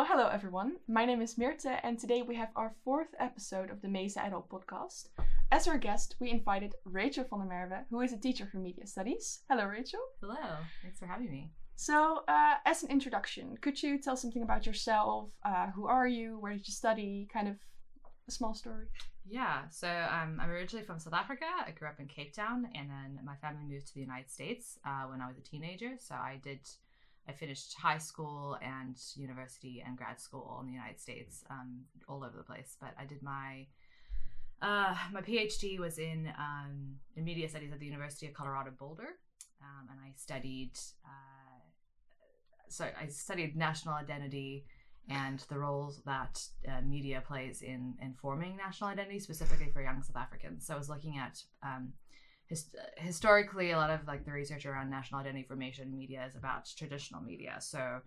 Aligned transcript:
Well, 0.00 0.08
hello 0.08 0.28
everyone. 0.28 0.76
My 0.88 1.04
name 1.04 1.20
is 1.20 1.34
Mirte, 1.34 1.78
and 1.82 1.98
today 1.98 2.22
we 2.22 2.34
have 2.34 2.48
our 2.56 2.72
fourth 2.86 3.14
episode 3.18 3.68
of 3.68 3.82
the 3.82 3.88
Mesa 3.88 4.24
Adult 4.24 4.48
podcast. 4.48 5.08
As 5.52 5.68
our 5.68 5.76
guest, 5.76 6.16
we 6.18 6.30
invited 6.30 6.74
Rachel 6.86 7.26
van 7.28 7.40
der 7.40 7.54
Merwe, 7.54 7.84
who 7.90 8.00
is 8.00 8.14
a 8.14 8.16
teacher 8.16 8.48
for 8.50 8.56
media 8.56 8.86
studies. 8.86 9.40
Hello, 9.50 9.66
Rachel. 9.66 10.00
Hello. 10.22 10.56
Thanks 10.80 10.98
for 10.98 11.04
having 11.04 11.30
me. 11.30 11.50
So, 11.76 12.22
uh, 12.28 12.54
as 12.64 12.82
an 12.82 12.88
introduction, 12.88 13.58
could 13.60 13.82
you 13.82 13.98
tell 13.98 14.16
something 14.16 14.42
about 14.42 14.64
yourself? 14.64 15.32
Uh, 15.44 15.66
who 15.72 15.86
are 15.86 16.08
you? 16.08 16.38
Where 16.38 16.54
did 16.54 16.66
you 16.66 16.72
study? 16.72 17.28
Kind 17.30 17.48
of 17.48 17.56
a 18.26 18.30
small 18.30 18.54
story. 18.54 18.86
Yeah, 19.28 19.68
so 19.68 19.86
um, 19.86 20.40
I'm 20.40 20.48
originally 20.48 20.86
from 20.86 20.98
South 20.98 21.12
Africa. 21.12 21.44
I 21.66 21.72
grew 21.72 21.88
up 21.88 22.00
in 22.00 22.06
Cape 22.06 22.32
Town, 22.32 22.70
and 22.74 22.88
then 22.88 23.20
my 23.22 23.36
family 23.36 23.64
moved 23.68 23.88
to 23.88 23.94
the 23.94 24.00
United 24.00 24.30
States 24.30 24.78
uh, 24.86 25.02
when 25.10 25.20
I 25.20 25.28
was 25.28 25.36
a 25.36 25.42
teenager. 25.42 25.96
So 25.98 26.14
I 26.14 26.40
did, 26.42 26.60
I 27.28 27.32
finished 27.32 27.74
high 27.74 27.98
school 27.98 28.56
and 28.62 28.96
university 29.14 29.82
and 29.86 29.96
grad 29.96 30.20
school 30.20 30.58
in 30.60 30.66
the 30.66 30.72
United 30.72 31.00
States, 31.00 31.44
um, 31.50 31.80
all 32.08 32.24
over 32.24 32.36
the 32.36 32.42
place. 32.42 32.76
But 32.80 32.94
I 32.98 33.04
did 33.04 33.22
my 33.22 33.66
uh, 34.62 34.94
my 35.12 35.22
PhD 35.22 35.78
was 35.78 35.98
in 35.98 36.30
um, 36.38 36.96
in 37.16 37.24
media 37.24 37.48
studies 37.48 37.72
at 37.72 37.80
the 37.80 37.86
University 37.86 38.26
of 38.26 38.34
Colorado 38.34 38.70
Boulder, 38.78 39.16
um, 39.62 39.88
and 39.90 39.98
I 40.04 40.12
studied. 40.16 40.72
Uh, 41.04 41.60
so 42.68 42.86
I 43.00 43.06
studied 43.08 43.56
national 43.56 43.94
identity 43.94 44.64
and 45.08 45.40
the 45.48 45.58
roles 45.58 46.00
that 46.06 46.40
uh, 46.68 46.80
media 46.82 47.22
plays 47.26 47.62
in 47.62 47.94
in 48.02 48.14
forming 48.14 48.56
national 48.56 48.90
identity, 48.90 49.18
specifically 49.18 49.70
for 49.72 49.82
young 49.82 50.02
South 50.02 50.16
Africans. 50.16 50.66
So 50.66 50.74
I 50.74 50.78
was 50.78 50.88
looking 50.88 51.18
at 51.18 51.42
um, 51.62 51.92
his, 52.50 52.66
historically 52.96 53.70
a 53.70 53.76
lot 53.76 53.90
of 53.90 54.04
like 54.08 54.24
the 54.24 54.32
research 54.32 54.66
around 54.66 54.90
national 54.90 55.20
identity 55.20 55.44
formation 55.44 55.96
media 55.96 56.24
is 56.28 56.34
about 56.34 56.68
traditional 56.76 57.22
media, 57.22 57.56
so 57.60 58.00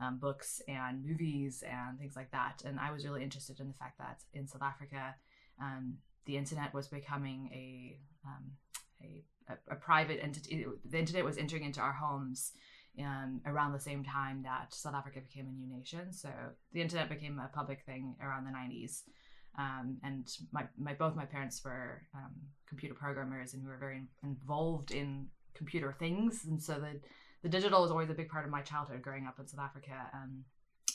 um, 0.00 0.16
books 0.16 0.62
and 0.66 1.04
movies 1.04 1.62
and 1.70 1.98
things 1.98 2.16
like 2.16 2.30
that. 2.30 2.62
And 2.64 2.80
I 2.80 2.90
was 2.90 3.04
really 3.04 3.22
interested 3.22 3.60
in 3.60 3.68
the 3.68 3.74
fact 3.74 3.98
that 3.98 4.20
in 4.32 4.48
South 4.48 4.62
Africa, 4.62 5.14
um, 5.60 5.98
the 6.24 6.38
internet 6.38 6.72
was 6.72 6.88
becoming 6.88 7.50
a 7.52 7.98
um, 8.26 8.52
a, 9.02 9.22
a, 9.52 9.74
a 9.74 9.76
private 9.76 10.20
entity. 10.22 10.64
The 10.86 10.98
internet 10.98 11.22
was 11.22 11.36
entering 11.36 11.64
into 11.64 11.80
our 11.80 11.92
homes 11.92 12.52
um, 12.98 13.42
around 13.44 13.72
the 13.72 13.80
same 13.80 14.04
time 14.04 14.42
that 14.44 14.72
South 14.72 14.94
Africa 14.94 15.20
became 15.20 15.48
a 15.48 15.52
new 15.52 15.76
nation. 15.76 16.14
So 16.14 16.30
the 16.72 16.80
internet 16.80 17.10
became 17.10 17.38
a 17.38 17.54
public 17.54 17.82
thing 17.84 18.16
around 18.22 18.46
the 18.46 18.52
90s. 18.52 19.02
Um, 19.58 19.98
and 20.02 20.30
my, 20.50 20.64
my 20.78 20.94
both 20.94 21.14
my 21.14 21.26
parents 21.26 21.62
were 21.64 22.02
um, 22.14 22.32
computer 22.66 22.94
programmers 22.94 23.54
and 23.54 23.62
we 23.62 23.68
were 23.68 23.76
very 23.76 24.02
involved 24.22 24.92
in 24.92 25.26
computer 25.54 25.94
things. 25.98 26.44
And 26.46 26.62
so 26.62 26.74
the, 26.74 27.00
the 27.42 27.48
digital 27.48 27.82
was 27.82 27.90
always 27.90 28.10
a 28.10 28.14
big 28.14 28.28
part 28.28 28.44
of 28.44 28.50
my 28.50 28.62
childhood 28.62 29.02
growing 29.02 29.26
up 29.26 29.38
in 29.38 29.46
South 29.46 29.60
Africa. 29.60 30.10
Um, 30.14 30.44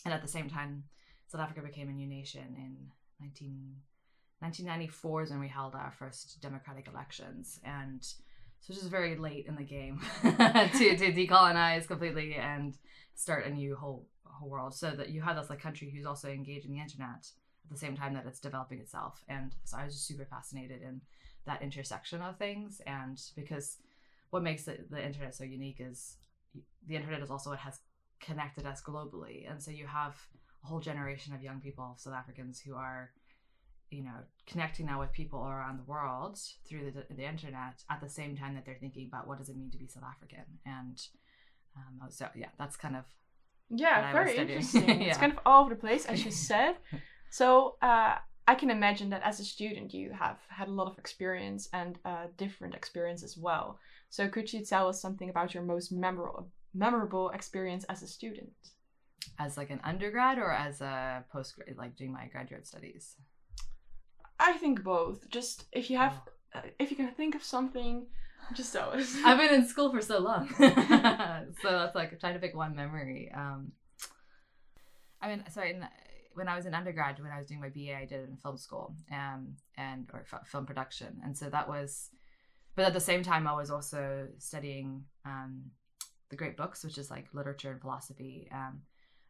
and 0.06 0.14
at 0.14 0.22
the 0.22 0.28
same 0.28 0.50
time, 0.50 0.84
South 1.28 1.42
Africa 1.42 1.62
became 1.62 1.90
a 1.90 1.94
new 1.94 2.08
nation 2.08 2.56
in 2.58 2.78
19, 3.20 3.76
1994 4.40 5.24
is 5.24 5.30
when 5.30 5.40
we 5.40 5.48
held 5.48 5.76
our 5.76 5.94
first 5.98 6.42
democratic 6.42 6.88
elections. 6.88 7.60
And 7.64 8.04
so 8.04 8.74
just 8.74 8.90
very 8.90 9.18
late 9.18 9.46
in 9.48 9.56
the 9.56 9.64
game 9.64 10.02
to, 10.24 10.30
to 10.30 11.14
decolonize 11.14 11.88
completely 11.88 12.36
and 12.36 12.76
start 13.16 13.46
a 13.46 13.50
new 13.50 13.76
whole 13.76 14.08
whole 14.26 14.50
world 14.50 14.74
so 14.76 14.92
that 14.92 15.10
you 15.10 15.22
have 15.22 15.36
this 15.36 15.50
like 15.50 15.60
country 15.62 15.92
who's 15.96 16.06
also 16.06 16.30
engaged 16.30 16.66
in 16.66 16.72
the 16.72 16.80
internet 16.80 17.28
at 17.68 17.74
the 17.74 17.80
same 17.80 17.96
time 17.96 18.14
that 18.14 18.26
it's 18.26 18.40
developing 18.40 18.80
itself. 18.80 19.24
And 19.28 19.54
so 19.66 19.78
i 19.78 19.86
was 19.86 19.94
just 19.94 20.08
super 20.08 20.26
fascinated 20.26 20.82
in 20.82 21.02
that 21.46 21.62
intersection 21.62 22.22
of 22.22 22.38
things. 22.38 22.82
And 22.88 23.22
because 23.36 23.78
what 24.30 24.44
makes 24.44 24.68
it, 24.68 24.90
the 24.90 25.04
internet 25.04 25.36
so 25.36 25.44
unique 25.44 25.78
is 25.80 26.16
the 26.88 26.96
internet 26.96 27.22
is 27.22 27.30
also 27.30 27.50
what 27.52 27.60
has 27.60 27.80
connected 28.22 28.66
us 28.66 28.82
globally. 28.82 29.50
And 29.50 29.62
so 29.62 29.72
you 29.72 29.86
have 29.86 30.16
a 30.64 30.68
whole 30.68 30.80
generation 30.80 31.34
of 31.34 31.44
young 31.44 31.60
people 31.60 31.96
south 31.98 32.14
africans 32.14 32.60
who 32.60 32.76
are 32.76 33.12
you 33.92 34.04
know 34.04 34.18
connecting 34.48 34.88
now 34.88 35.00
with 35.00 35.12
people 35.14 35.46
around 35.46 35.78
the 35.78 35.84
world 35.84 36.40
through 36.68 36.92
the, 36.92 37.14
the 37.14 37.24
internet 37.24 37.84
at 37.90 38.02
the 38.02 38.10
same 38.10 38.36
time 38.36 38.56
that 38.56 38.66
they're 38.66 38.78
thinking 38.80 39.08
about 39.08 39.28
what 39.28 39.38
does 39.38 39.50
it 39.50 39.56
mean 39.56 39.70
to 39.72 39.78
be 39.78 39.88
south 39.88 40.04
african. 40.04 40.46
And 40.66 41.00
um, 41.76 42.10
so 42.10 42.28
yeah 42.36 42.50
that's 42.58 42.76
kind 42.76 42.96
of 42.96 43.04
yeah 43.70 44.12
very 44.12 44.36
interesting. 44.38 44.88
Yeah. 45.02 45.10
it's 45.10 45.18
kind 45.18 45.32
of 45.32 45.40
all 45.46 45.62
over 45.62 45.76
the 45.76 45.80
place 45.80 46.06
as 46.06 46.26
you 46.26 46.32
said 46.32 46.76
so 47.30 47.76
uh, 47.82 48.16
i 48.48 48.56
can 48.56 48.70
imagine 48.70 49.10
that 49.10 49.22
as 49.24 49.40
a 49.40 49.46
student 49.46 49.94
you 49.94 50.12
have 50.12 50.38
had 50.50 50.68
a 50.68 50.72
lot 50.72 50.92
of 50.92 50.98
experience 50.98 51.70
and 51.74 52.00
uh, 52.06 52.26
different 52.38 52.76
experience 52.76 53.24
as 53.24 53.38
well 53.38 53.80
so 54.10 54.28
could 54.28 54.52
you 54.52 54.64
tell 54.64 54.88
us 54.88 55.02
something 55.02 55.30
about 55.30 55.54
your 55.54 55.64
most 55.64 55.92
memorable 55.92 56.48
memorable 56.74 57.30
experience 57.30 57.84
as 57.86 58.04
a 58.04 58.08
student 58.08 58.52
as 59.40 59.58
like 59.58 59.70
an 59.70 59.80
undergrad 59.84 60.38
or 60.38 60.52
as 60.52 60.82
a 60.82 61.24
post 61.32 61.56
like 61.76 61.96
doing 61.96 62.12
my 62.12 62.28
graduate 62.28 62.66
studies 62.68 63.16
I 64.40 64.54
think 64.54 64.84
both. 64.84 65.30
Just 65.30 65.66
if 65.72 65.90
you 65.90 65.98
have, 65.98 66.14
oh. 66.56 66.60
uh, 66.60 66.62
if 66.80 66.92
you 66.92 66.98
can 66.98 67.12
think 67.12 67.36
of 67.36 67.44
something, 67.44 68.06
just 68.54 68.74
tell 68.74 68.92
us. 68.92 69.18
I've 69.26 69.38
been 69.38 69.54
in 69.54 69.68
school 69.68 69.92
for 69.92 70.02
so 70.02 70.20
long, 70.20 70.48
so 71.62 71.72
that's 71.72 71.96
like 71.96 72.20
trying 72.20 72.34
to 72.36 72.40
pick 72.40 72.56
one 72.56 72.76
memory. 72.76 73.32
Um, 73.36 73.72
I 75.22 75.30
mean, 75.30 75.44
sorry, 75.50 75.72
in, 75.72 75.86
when 76.38 76.48
I 76.48 76.56
was 76.56 76.68
in 76.68 76.76
undergrad, 76.76 77.20
when 77.20 77.32
I 77.32 77.40
was 77.40 77.48
doing 77.48 77.60
my 77.60 77.70
BA, 77.70 77.98
I 77.98 78.06
did 78.06 78.22
it 78.22 78.30
in 78.30 78.38
film 78.38 78.58
school, 78.58 78.96
um, 79.12 79.56
and 79.76 80.08
or 80.14 80.24
f- 80.32 80.48
film 80.48 80.66
production, 80.66 81.20
and 81.24 81.36
so 81.36 81.50
that 81.50 81.68
was. 81.68 82.10
But 82.76 82.86
at 82.86 82.94
the 82.94 83.00
same 83.00 83.24
time, 83.24 83.48
I 83.48 83.56
was 83.56 83.72
also 83.72 84.28
studying 84.38 85.04
um, 85.26 85.64
the 86.30 86.36
great 86.36 86.56
books, 86.56 86.84
which 86.84 87.00
is 87.00 87.10
like 87.10 87.26
literature 87.34 87.72
and 87.72 87.82
philosophy. 87.82 88.48
Um, 88.54 88.82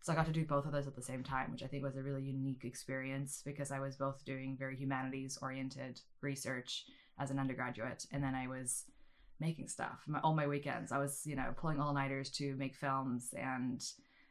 so 0.02 0.12
I 0.12 0.18
got 0.18 0.26
to 0.26 0.34
do 0.34 0.46
both 0.46 0.66
of 0.66 0.74
those 0.74 0.86
at 0.86 0.96
the 0.96 1.02
same 1.02 1.24
time, 1.24 1.52
which 1.52 1.64
I 1.64 1.68
think 1.68 1.82
was 1.82 1.96
a 1.96 2.04
really 2.04 2.24
unique 2.24 2.66
experience 2.66 3.42
because 3.46 3.72
I 3.72 3.80
was 3.80 3.96
both 3.96 4.26
doing 4.26 4.58
very 4.60 4.76
humanities 4.76 5.40
oriented 5.42 6.02
research 6.22 6.84
as 7.18 7.32
an 7.32 7.40
undergraduate, 7.40 8.06
and 8.12 8.22
then 8.22 8.36
I 8.36 8.48
was 8.48 8.84
making 9.40 9.70
stuff 9.70 10.04
my, 10.08 10.20
all 10.20 10.36
my 10.36 10.48
weekends. 10.48 10.92
I 10.92 10.98
was, 10.98 11.22
you 11.26 11.38
know, 11.38 11.54
pulling 11.56 11.80
all 11.80 11.94
nighters 11.94 12.30
to 12.32 12.54
make 12.58 12.76
films, 12.76 13.34
and 13.38 13.82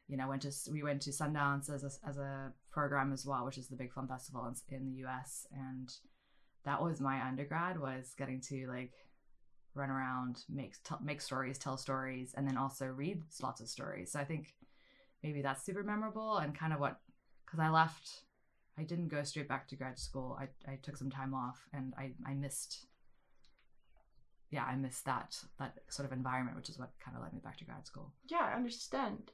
you 0.08 0.16
know, 0.16 0.28
went 0.28 0.42
to 0.42 0.52
we 0.70 0.82
went 0.82 1.02
to 1.02 1.10
Sundance 1.10 1.70
as 1.70 1.82
a, 1.82 2.08
as 2.08 2.16
a 2.16 2.52
program 2.70 3.12
as 3.12 3.26
well, 3.26 3.44
which 3.44 3.58
is 3.58 3.68
the 3.68 3.76
big 3.76 3.92
film 3.92 4.08
festival 4.08 4.46
in, 4.46 4.76
in 4.76 4.86
the 4.86 4.98
U.S. 4.98 5.46
And 5.52 5.92
that 6.64 6.82
was 6.82 7.00
my 7.00 7.26
undergrad 7.26 7.80
was 7.80 8.14
getting 8.16 8.40
to 8.42 8.66
like 8.68 8.92
run 9.74 9.90
around, 9.90 10.44
make 10.48 10.74
t- 10.82 10.94
make 11.02 11.20
stories, 11.20 11.58
tell 11.58 11.76
stories, 11.76 12.34
and 12.36 12.46
then 12.46 12.56
also 12.56 12.86
read 12.86 13.22
lots 13.42 13.60
of 13.60 13.68
stories. 13.68 14.12
So 14.12 14.20
I 14.20 14.24
think 14.24 14.54
maybe 15.22 15.42
that's 15.42 15.64
super 15.64 15.82
memorable 15.82 16.38
and 16.38 16.56
kind 16.56 16.72
of 16.72 16.80
what 16.80 17.00
because 17.44 17.60
I 17.60 17.68
left 17.70 18.22
I 18.78 18.82
didn't 18.82 19.08
go 19.08 19.22
straight 19.22 19.48
back 19.48 19.68
to 19.68 19.76
grad 19.76 19.98
school. 19.98 20.38
I, 20.40 20.48
I 20.70 20.76
took 20.82 20.96
some 20.96 21.10
time 21.10 21.34
off 21.34 21.66
and 21.72 21.94
I, 21.96 22.12
I 22.26 22.34
missed 22.34 22.86
yeah, 24.50 24.64
I 24.64 24.76
missed 24.76 25.04
that 25.06 25.36
that 25.58 25.78
sort 25.88 26.06
of 26.06 26.12
environment, 26.12 26.56
which 26.56 26.68
is 26.68 26.78
what 26.78 26.92
kind 27.04 27.16
of 27.16 27.22
led 27.22 27.32
me 27.32 27.40
back 27.42 27.56
to 27.58 27.64
grad 27.64 27.86
school. 27.86 28.12
Yeah, 28.26 28.50
I 28.52 28.56
understand. 28.56 29.32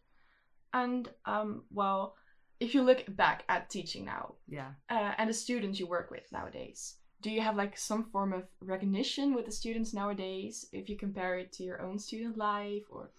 And 0.73 1.09
um 1.25 1.65
well, 1.73 2.15
if 2.61 2.75
you 2.75 2.83
look 2.83 3.05
back 3.17 3.45
at 3.49 3.71
teaching 3.71 4.05
now, 4.05 4.35
yeah, 4.49 4.73
uh, 4.91 5.13
and 5.19 5.29
the 5.29 5.35
students 5.35 5.81
you 5.81 5.87
work 5.87 6.11
with 6.11 6.31
nowadays, 6.33 6.97
do 7.21 7.31
you 7.31 7.41
have 7.41 7.57
like 7.57 7.77
some 7.77 8.05
form 8.05 8.33
of 8.33 8.45
recognition 8.61 9.35
with 9.35 9.47
the 9.47 9.53
students 9.53 9.93
nowadays 9.95 10.67
if 10.73 10.89
you 10.89 10.97
compare 10.97 11.39
it 11.39 11.53
to 11.53 11.63
your 11.63 11.81
own 11.83 11.99
student 11.99 12.37
life 12.37 12.85
or 12.91 13.11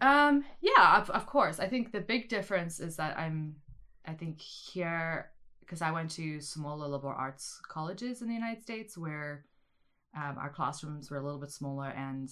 um, 0.00 0.44
yeah, 0.60 0.98
of, 0.98 1.10
of 1.10 1.26
course. 1.26 1.58
I 1.58 1.68
think 1.68 1.92
the 1.92 2.00
big 2.00 2.28
difference 2.28 2.80
is 2.80 2.96
that 2.96 3.18
I'm, 3.18 3.56
I 4.06 4.12
think 4.12 4.40
here, 4.40 5.30
because 5.60 5.82
I 5.82 5.90
went 5.90 6.10
to 6.12 6.40
smaller 6.40 6.86
liberal 6.86 7.14
arts 7.16 7.60
colleges 7.68 8.22
in 8.22 8.28
the 8.28 8.34
United 8.34 8.62
States 8.62 8.96
where 8.96 9.44
um, 10.16 10.36
our 10.38 10.50
classrooms 10.50 11.10
were 11.10 11.18
a 11.18 11.24
little 11.24 11.40
bit 11.40 11.50
smaller 11.50 11.88
and 11.88 12.30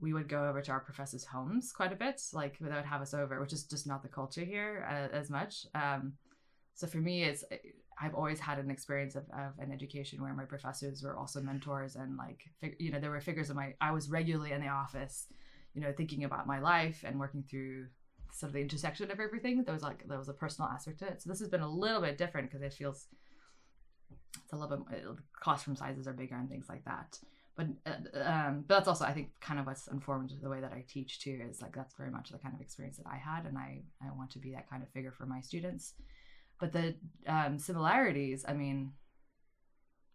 we 0.00 0.12
would 0.12 0.28
go 0.28 0.46
over 0.48 0.62
to 0.62 0.70
our 0.70 0.80
professors' 0.80 1.24
homes 1.24 1.72
quite 1.72 1.92
a 1.92 1.96
bit, 1.96 2.20
like 2.32 2.58
they 2.58 2.66
would 2.66 2.84
have 2.84 3.02
us 3.02 3.14
over, 3.14 3.40
which 3.40 3.52
is 3.52 3.64
just 3.64 3.86
not 3.86 4.02
the 4.02 4.08
culture 4.08 4.44
here 4.44 4.86
uh, 4.88 5.16
as 5.16 5.30
much. 5.30 5.66
Um, 5.74 6.14
so 6.74 6.86
for 6.86 6.98
me, 6.98 7.24
it's 7.24 7.44
I've 8.00 8.14
always 8.14 8.38
had 8.38 8.58
an 8.58 8.70
experience 8.70 9.16
of, 9.16 9.24
of 9.30 9.58
an 9.58 9.72
education 9.72 10.22
where 10.22 10.32
my 10.34 10.44
professors 10.44 11.02
were 11.02 11.16
also 11.16 11.40
mentors 11.40 11.96
and 11.96 12.16
like 12.16 12.42
you 12.78 12.92
know 12.92 13.00
there 13.00 13.10
were 13.10 13.20
figures 13.20 13.50
of 13.50 13.56
my 13.56 13.74
I 13.80 13.90
was 13.90 14.08
regularly 14.08 14.52
in 14.52 14.60
the 14.60 14.68
office 14.68 15.26
you 15.78 15.84
know, 15.84 15.92
thinking 15.92 16.24
about 16.24 16.46
my 16.46 16.58
life 16.58 17.04
and 17.06 17.20
working 17.20 17.44
through 17.48 17.86
sort 18.32 18.48
of 18.48 18.54
the 18.54 18.60
intersection 18.60 19.10
of 19.10 19.20
everything. 19.20 19.62
There 19.62 19.72
was 19.72 19.82
like 19.82 20.06
there 20.08 20.18
was 20.18 20.28
a 20.28 20.34
personal 20.34 20.70
aspect 20.70 20.98
to 21.00 21.06
it. 21.06 21.22
So 21.22 21.30
this 21.30 21.38
has 21.38 21.48
been 21.48 21.60
a 21.60 21.70
little 21.70 22.00
bit 22.00 22.18
different 22.18 22.50
because 22.50 22.62
it 22.62 22.74
feels 22.74 23.06
it's 24.10 24.52
a 24.52 24.56
little 24.56 24.76
bit 24.76 25.02
classroom 25.38 25.76
sizes 25.76 26.08
are 26.08 26.12
bigger 26.12 26.36
and 26.36 26.48
things 26.48 26.66
like 26.68 26.84
that. 26.84 27.18
But 27.58 27.66
uh, 27.84 28.22
um, 28.22 28.64
but 28.68 28.76
that's 28.76 28.88
also 28.88 29.04
I 29.04 29.12
think 29.12 29.30
kind 29.40 29.58
of 29.58 29.66
what's 29.66 29.88
informed 29.88 30.32
the 30.40 30.48
way 30.48 30.60
that 30.60 30.72
I 30.72 30.84
teach 30.88 31.20
too 31.20 31.40
is 31.50 31.60
like 31.60 31.74
that's 31.74 31.96
very 31.96 32.10
much 32.10 32.30
the 32.30 32.38
kind 32.38 32.54
of 32.54 32.60
experience 32.60 32.98
that 32.98 33.06
I 33.12 33.16
had, 33.16 33.46
and 33.46 33.58
I 33.58 33.82
I 34.00 34.12
want 34.16 34.30
to 34.30 34.38
be 34.38 34.52
that 34.52 34.70
kind 34.70 34.80
of 34.80 34.88
figure 34.90 35.10
for 35.10 35.26
my 35.26 35.40
students. 35.40 35.94
But 36.60 36.72
the 36.72 36.94
um, 37.26 37.58
similarities, 37.58 38.44
I 38.48 38.52
mean, 38.52 38.92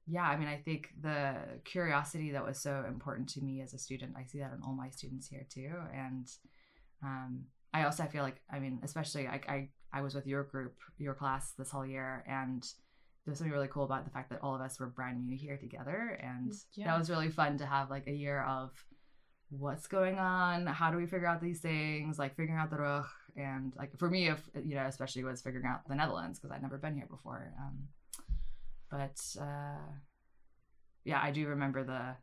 yeah, 0.07 0.24
I 0.24 0.38
mean, 0.38 0.48
I 0.48 0.57
think 0.57 0.90
the 1.01 1.36
curiosity 1.66 2.31
that 2.31 2.45
was 2.45 2.60
so 2.60 2.86
important 2.88 3.28
to 3.30 3.42
me 3.42 3.62
as 3.62 3.74
a 3.74 3.78
student, 3.78 4.16
I 4.18 4.24
see 4.24 4.39
that 4.39 4.54
in 4.54 4.62
all 4.66 4.74
my 4.74 4.89
students 4.89 5.28
here 5.28 5.46
too. 5.50 5.74
And 5.94 6.28
um, 7.04 7.44
I 7.74 7.84
also 7.84 8.04
I 8.04 8.07
feel 8.07 8.24
like, 8.24 8.42
I 8.50 8.60
mean, 8.60 8.80
especially 8.84 9.28
I, 9.28 9.42
I 9.50 9.69
I 9.92 10.01
was 10.01 10.16
with 10.16 10.28
your 10.28 10.44
group, 10.44 10.75
your 10.98 11.13
class 11.13 11.54
this 11.57 11.72
whole 11.72 11.86
year, 11.86 12.24
and 12.25 12.66
there's 13.25 13.38
something 13.38 13.54
really 13.54 13.70
cool 13.70 13.84
about 13.84 14.04
the 14.04 14.12
fact 14.12 14.30
that 14.30 14.40
all 14.42 14.54
of 14.54 14.62
us 14.62 14.80
were 14.80 14.88
brand 14.88 15.25
new 15.25 15.38
here 15.38 15.58
together, 15.58 16.20
and 16.22 16.54
yeah. 16.74 16.88
that 16.88 17.00
was 17.00 17.10
really 17.10 17.30
fun 17.30 17.58
to 17.58 17.66
have 17.66 17.90
like 17.90 18.08
a 18.08 18.12
year 18.12 18.42
of 18.44 18.72
what's 19.50 19.88
going 19.88 20.18
on, 20.18 20.66
how 20.66 20.92
do 20.92 20.98
we 20.98 21.06
figure 21.06 21.28
out 21.28 21.42
these 21.42 21.60
things, 21.60 22.18
like 22.20 22.36
figuring 22.36 22.60
out 22.60 22.70
the 22.70 22.78
rug, 22.78 23.06
and 23.36 23.74
like 23.78 23.98
for 23.98 24.10
me, 24.10 24.28
if 24.28 24.42
you 24.66 24.75
know, 24.75 24.86
especially 24.86 25.24
was 25.24 25.42
figuring 25.42 25.66
out 25.66 25.88
the 25.88 25.96
Netherlands 25.96 26.40
because 26.40 26.54
I'd 26.54 26.62
never 26.62 26.78
been 26.78 26.96
here 26.96 27.08
before. 27.10 27.54
Um, 27.60 27.88
but 28.92 29.20
uh, 29.42 29.92
yeah, 31.06 31.22
I 31.22 31.31
do 31.31 31.48
remember 31.48 31.84
the 31.84 32.16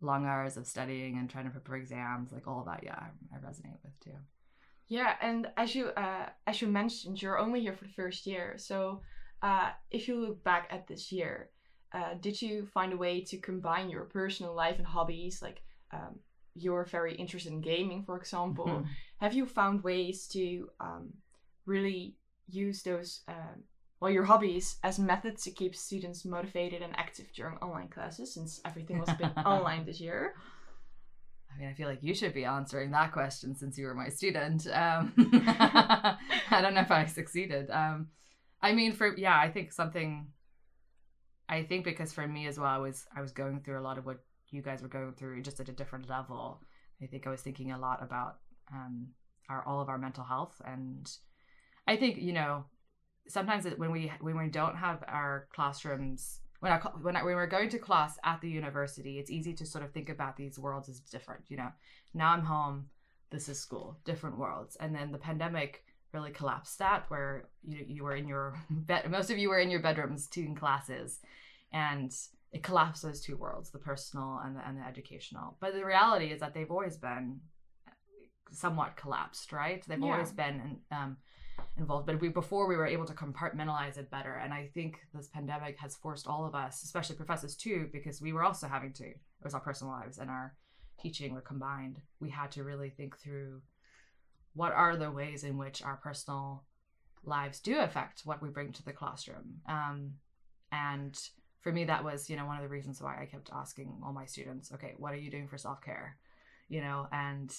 long 0.00 0.26
hours 0.26 0.56
of 0.56 0.66
studying 0.66 1.18
and 1.18 1.28
trying 1.28 1.46
to 1.46 1.50
prepare 1.50 1.76
exams, 1.76 2.32
like 2.32 2.46
all 2.46 2.60
of 2.60 2.66
that. 2.66 2.82
Yeah, 2.84 2.96
I, 2.96 3.36
I 3.36 3.38
resonate 3.40 3.78
with 3.82 3.98
too. 4.00 4.18
Yeah, 4.88 5.14
and 5.20 5.48
as 5.56 5.74
you 5.74 5.88
uh, 5.88 6.26
as 6.46 6.60
you 6.60 6.68
mentioned, 6.68 7.20
you're 7.20 7.38
only 7.38 7.60
here 7.60 7.74
for 7.74 7.84
the 7.84 7.92
first 7.92 8.26
year. 8.26 8.54
So 8.58 9.02
uh, 9.42 9.70
if 9.90 10.08
you 10.08 10.20
look 10.20 10.42
back 10.44 10.68
at 10.70 10.86
this 10.86 11.10
year, 11.12 11.50
uh, 11.92 12.14
did 12.20 12.40
you 12.40 12.66
find 12.66 12.92
a 12.92 12.96
way 12.96 13.20
to 13.22 13.38
combine 13.38 13.90
your 13.90 14.04
personal 14.04 14.54
life 14.54 14.78
and 14.78 14.86
hobbies? 14.86 15.42
Like 15.42 15.62
um, 15.92 16.20
you're 16.54 16.84
very 16.84 17.14
interested 17.14 17.52
in 17.52 17.60
gaming, 17.60 18.04
for 18.04 18.16
example. 18.16 18.66
Mm-hmm. 18.66 18.84
Have 19.18 19.34
you 19.34 19.46
found 19.46 19.82
ways 19.82 20.26
to 20.28 20.68
um, 20.78 21.12
really 21.66 22.16
use 22.48 22.82
those 22.82 23.20
uh, 23.28 23.54
well 24.00 24.10
your 24.10 24.24
hobbies 24.24 24.76
as 24.82 24.98
methods 24.98 25.44
to 25.44 25.50
keep 25.50 25.76
students 25.76 26.24
motivated 26.24 26.82
and 26.82 26.96
active 26.96 27.26
during 27.32 27.56
online 27.58 27.88
classes 27.88 28.34
since 28.34 28.60
everything 28.64 28.98
was 28.98 29.08
a 29.08 29.14
bit 29.14 29.30
online 29.46 29.86
this 29.86 30.00
year 30.00 30.34
I 31.52 31.60
mean, 31.60 31.68
I 31.68 31.74
feel 31.74 31.88
like 31.88 32.02
you 32.02 32.14
should 32.14 32.32
be 32.32 32.44
answering 32.44 32.90
that 32.92 33.12
question 33.12 33.56
since 33.56 33.76
you 33.76 33.86
were 33.86 33.94
my 33.94 34.08
student. 34.08 34.66
Um, 34.68 35.12
I 36.48 36.60
don't 36.62 36.74
know 36.74 36.80
if 36.80 36.92
I 36.92 37.06
succeeded. 37.06 37.70
Um, 37.70 38.08
I 38.62 38.72
mean, 38.72 38.92
for 38.92 39.16
yeah, 39.16 39.38
I 39.38 39.50
think 39.50 39.72
something. 39.72 40.28
I 41.48 41.64
think 41.64 41.84
because 41.84 42.12
for 42.12 42.26
me 42.26 42.46
as 42.46 42.58
well, 42.58 42.68
I 42.68 42.78
was 42.78 43.06
I 43.16 43.20
was 43.20 43.32
going 43.32 43.60
through 43.60 43.80
a 43.80 43.82
lot 43.82 43.98
of 43.98 44.06
what 44.06 44.20
you 44.50 44.62
guys 44.62 44.82
were 44.82 44.88
going 44.88 45.12
through, 45.14 45.42
just 45.42 45.60
at 45.60 45.68
a 45.68 45.72
different 45.72 46.08
level. 46.08 46.62
I 47.02 47.06
think 47.06 47.26
I 47.26 47.30
was 47.30 47.40
thinking 47.40 47.72
a 47.72 47.78
lot 47.78 48.02
about 48.02 48.36
um, 48.72 49.08
our 49.48 49.64
all 49.66 49.80
of 49.80 49.88
our 49.88 49.98
mental 49.98 50.24
health, 50.24 50.60
and 50.64 51.10
I 51.86 51.96
think 51.96 52.18
you 52.18 52.32
know 52.32 52.64
sometimes 53.28 53.64
when 53.76 53.90
we 53.90 54.12
when 54.20 54.36
we 54.36 54.48
don't 54.48 54.76
have 54.76 55.02
our 55.08 55.48
classrooms 55.52 56.40
when 56.60 56.72
I 56.72 56.76
when 57.00 57.16
I, 57.16 57.24
when 57.24 57.34
we're 57.34 57.46
going 57.46 57.70
to 57.70 57.78
class 57.78 58.18
at 58.22 58.40
the 58.40 58.48
university, 58.48 59.18
it's 59.18 59.30
easy 59.30 59.54
to 59.54 59.66
sort 59.66 59.82
of 59.82 59.92
think 59.92 60.08
about 60.08 60.36
these 60.36 60.58
worlds 60.58 60.88
as 60.88 61.00
different. 61.00 61.42
You 61.48 61.56
know, 61.56 61.72
now 62.14 62.32
I'm 62.32 62.44
home, 62.44 62.86
this 63.30 63.48
is 63.48 63.58
school, 63.58 63.98
different 64.04 64.38
worlds, 64.38 64.76
and 64.78 64.94
then 64.94 65.10
the 65.10 65.18
pandemic 65.18 65.82
really 66.12 66.30
collapsed 66.30 66.78
that, 66.78 67.04
where 67.08 67.48
you 67.66 67.84
you 67.86 68.04
were 68.04 68.14
in 68.14 68.28
your 68.28 68.54
bed, 68.70 69.10
most 69.10 69.30
of 69.30 69.38
you 69.38 69.48
were 69.48 69.58
in 69.58 69.70
your 69.70 69.80
bedrooms 69.80 70.26
doing 70.26 70.54
classes, 70.54 71.20
and 71.72 72.12
it 72.52 72.62
collapsed 72.62 73.02
those 73.02 73.20
two 73.20 73.36
worlds, 73.36 73.70
the 73.70 73.78
personal 73.78 74.40
and 74.44 74.56
the 74.56 74.66
and 74.66 74.78
the 74.78 74.86
educational. 74.86 75.56
But 75.60 75.74
the 75.74 75.84
reality 75.84 76.26
is 76.26 76.40
that 76.40 76.54
they've 76.54 76.70
always 76.70 76.96
been 76.96 77.40
somewhat 78.52 78.96
collapsed, 78.96 79.52
right? 79.52 79.84
They've 79.86 80.00
yeah. 80.00 80.12
always 80.12 80.32
been 80.32 80.78
um, 80.90 81.16
involved 81.76 82.06
but 82.06 82.20
we 82.20 82.28
before 82.28 82.66
we 82.66 82.76
were 82.76 82.86
able 82.86 83.04
to 83.04 83.12
compartmentalize 83.12 83.96
it 83.96 84.10
better 84.10 84.34
and 84.34 84.52
i 84.52 84.68
think 84.74 85.00
this 85.14 85.28
pandemic 85.28 85.78
has 85.78 85.96
forced 85.96 86.26
all 86.26 86.44
of 86.44 86.54
us 86.54 86.82
especially 86.82 87.16
professors 87.16 87.54
too 87.56 87.88
because 87.92 88.20
we 88.20 88.32
were 88.32 88.42
also 88.42 88.66
having 88.66 88.92
to 88.92 89.04
it 89.04 89.18
was 89.42 89.54
our 89.54 89.60
personal 89.60 89.92
lives 89.92 90.18
and 90.18 90.30
our 90.30 90.54
teaching 91.00 91.32
were 91.32 91.40
combined 91.40 92.00
we 92.20 92.30
had 92.30 92.50
to 92.50 92.64
really 92.64 92.90
think 92.90 93.18
through 93.18 93.60
what 94.54 94.72
are 94.72 94.96
the 94.96 95.10
ways 95.10 95.44
in 95.44 95.56
which 95.56 95.82
our 95.82 95.96
personal 95.96 96.64
lives 97.24 97.60
do 97.60 97.78
affect 97.78 98.22
what 98.24 98.42
we 98.42 98.48
bring 98.48 98.72
to 98.72 98.84
the 98.84 98.92
classroom? 98.92 99.60
Um, 99.68 100.12
and 100.72 101.18
for 101.60 101.72
me 101.72 101.84
that 101.84 102.02
was 102.02 102.30
you 102.30 102.36
know 102.36 102.46
one 102.46 102.56
of 102.56 102.62
the 102.62 102.68
reasons 102.68 103.02
why 103.02 103.20
i 103.20 103.26
kept 103.26 103.50
asking 103.52 103.92
all 104.02 104.14
my 104.14 104.24
students 104.24 104.72
okay 104.72 104.94
what 104.96 105.12
are 105.12 105.18
you 105.18 105.30
doing 105.30 105.48
for 105.48 105.58
self-care? 105.58 106.16
You 106.68 106.80
know 106.80 107.08
and 107.12 107.54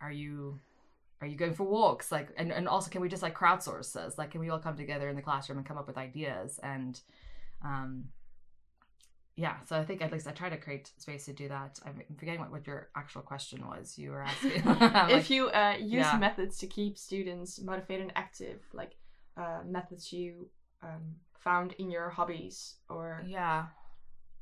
are 0.00 0.12
you 0.12 0.58
are 1.20 1.26
you 1.26 1.36
going 1.36 1.54
for 1.54 1.64
walks? 1.64 2.10
Like 2.10 2.30
and, 2.36 2.50
and 2.50 2.66
also 2.66 2.90
can 2.90 3.02
we 3.02 3.08
just 3.08 3.22
like 3.22 3.36
crowdsource 3.36 3.92
this? 3.92 4.16
Like 4.16 4.30
can 4.30 4.40
we 4.40 4.48
all 4.48 4.58
come 4.58 4.76
together 4.76 5.08
in 5.08 5.16
the 5.16 5.22
classroom 5.22 5.58
and 5.58 5.66
come 5.66 5.78
up 5.78 5.86
with 5.86 5.98
ideas? 5.98 6.58
And 6.62 7.00
um 7.64 8.04
yeah 9.40 9.56
so 9.66 9.76
i 9.76 9.84
think 9.84 10.02
at 10.02 10.12
least 10.12 10.26
i 10.26 10.32
try 10.32 10.48
to 10.48 10.56
create 10.56 10.90
space 10.98 11.24
to 11.24 11.32
do 11.32 11.48
that. 11.48 11.78
I'm 11.84 12.02
forgetting 12.18 12.40
what, 12.40 12.50
what 12.52 12.66
your 12.66 12.88
actual 12.94 13.22
question 13.22 13.66
was 13.66 13.98
you 13.98 14.10
were 14.10 14.22
asking. 14.22 14.62
Like, 14.64 15.12
if 15.12 15.30
you 15.30 15.48
uh, 15.48 15.76
use 15.78 16.06
yeah. 16.06 16.18
methods 16.18 16.58
to 16.58 16.66
keep 16.66 16.98
students 16.98 17.60
motivated 17.60 18.02
and 18.02 18.12
active 18.16 18.60
like 18.72 18.92
uh, 19.36 19.60
methods 19.66 20.12
you 20.12 20.48
um, 20.82 21.16
found 21.38 21.72
in 21.78 21.90
your 21.90 22.10
hobbies 22.10 22.76
or 22.88 23.22
yeah. 23.26 23.66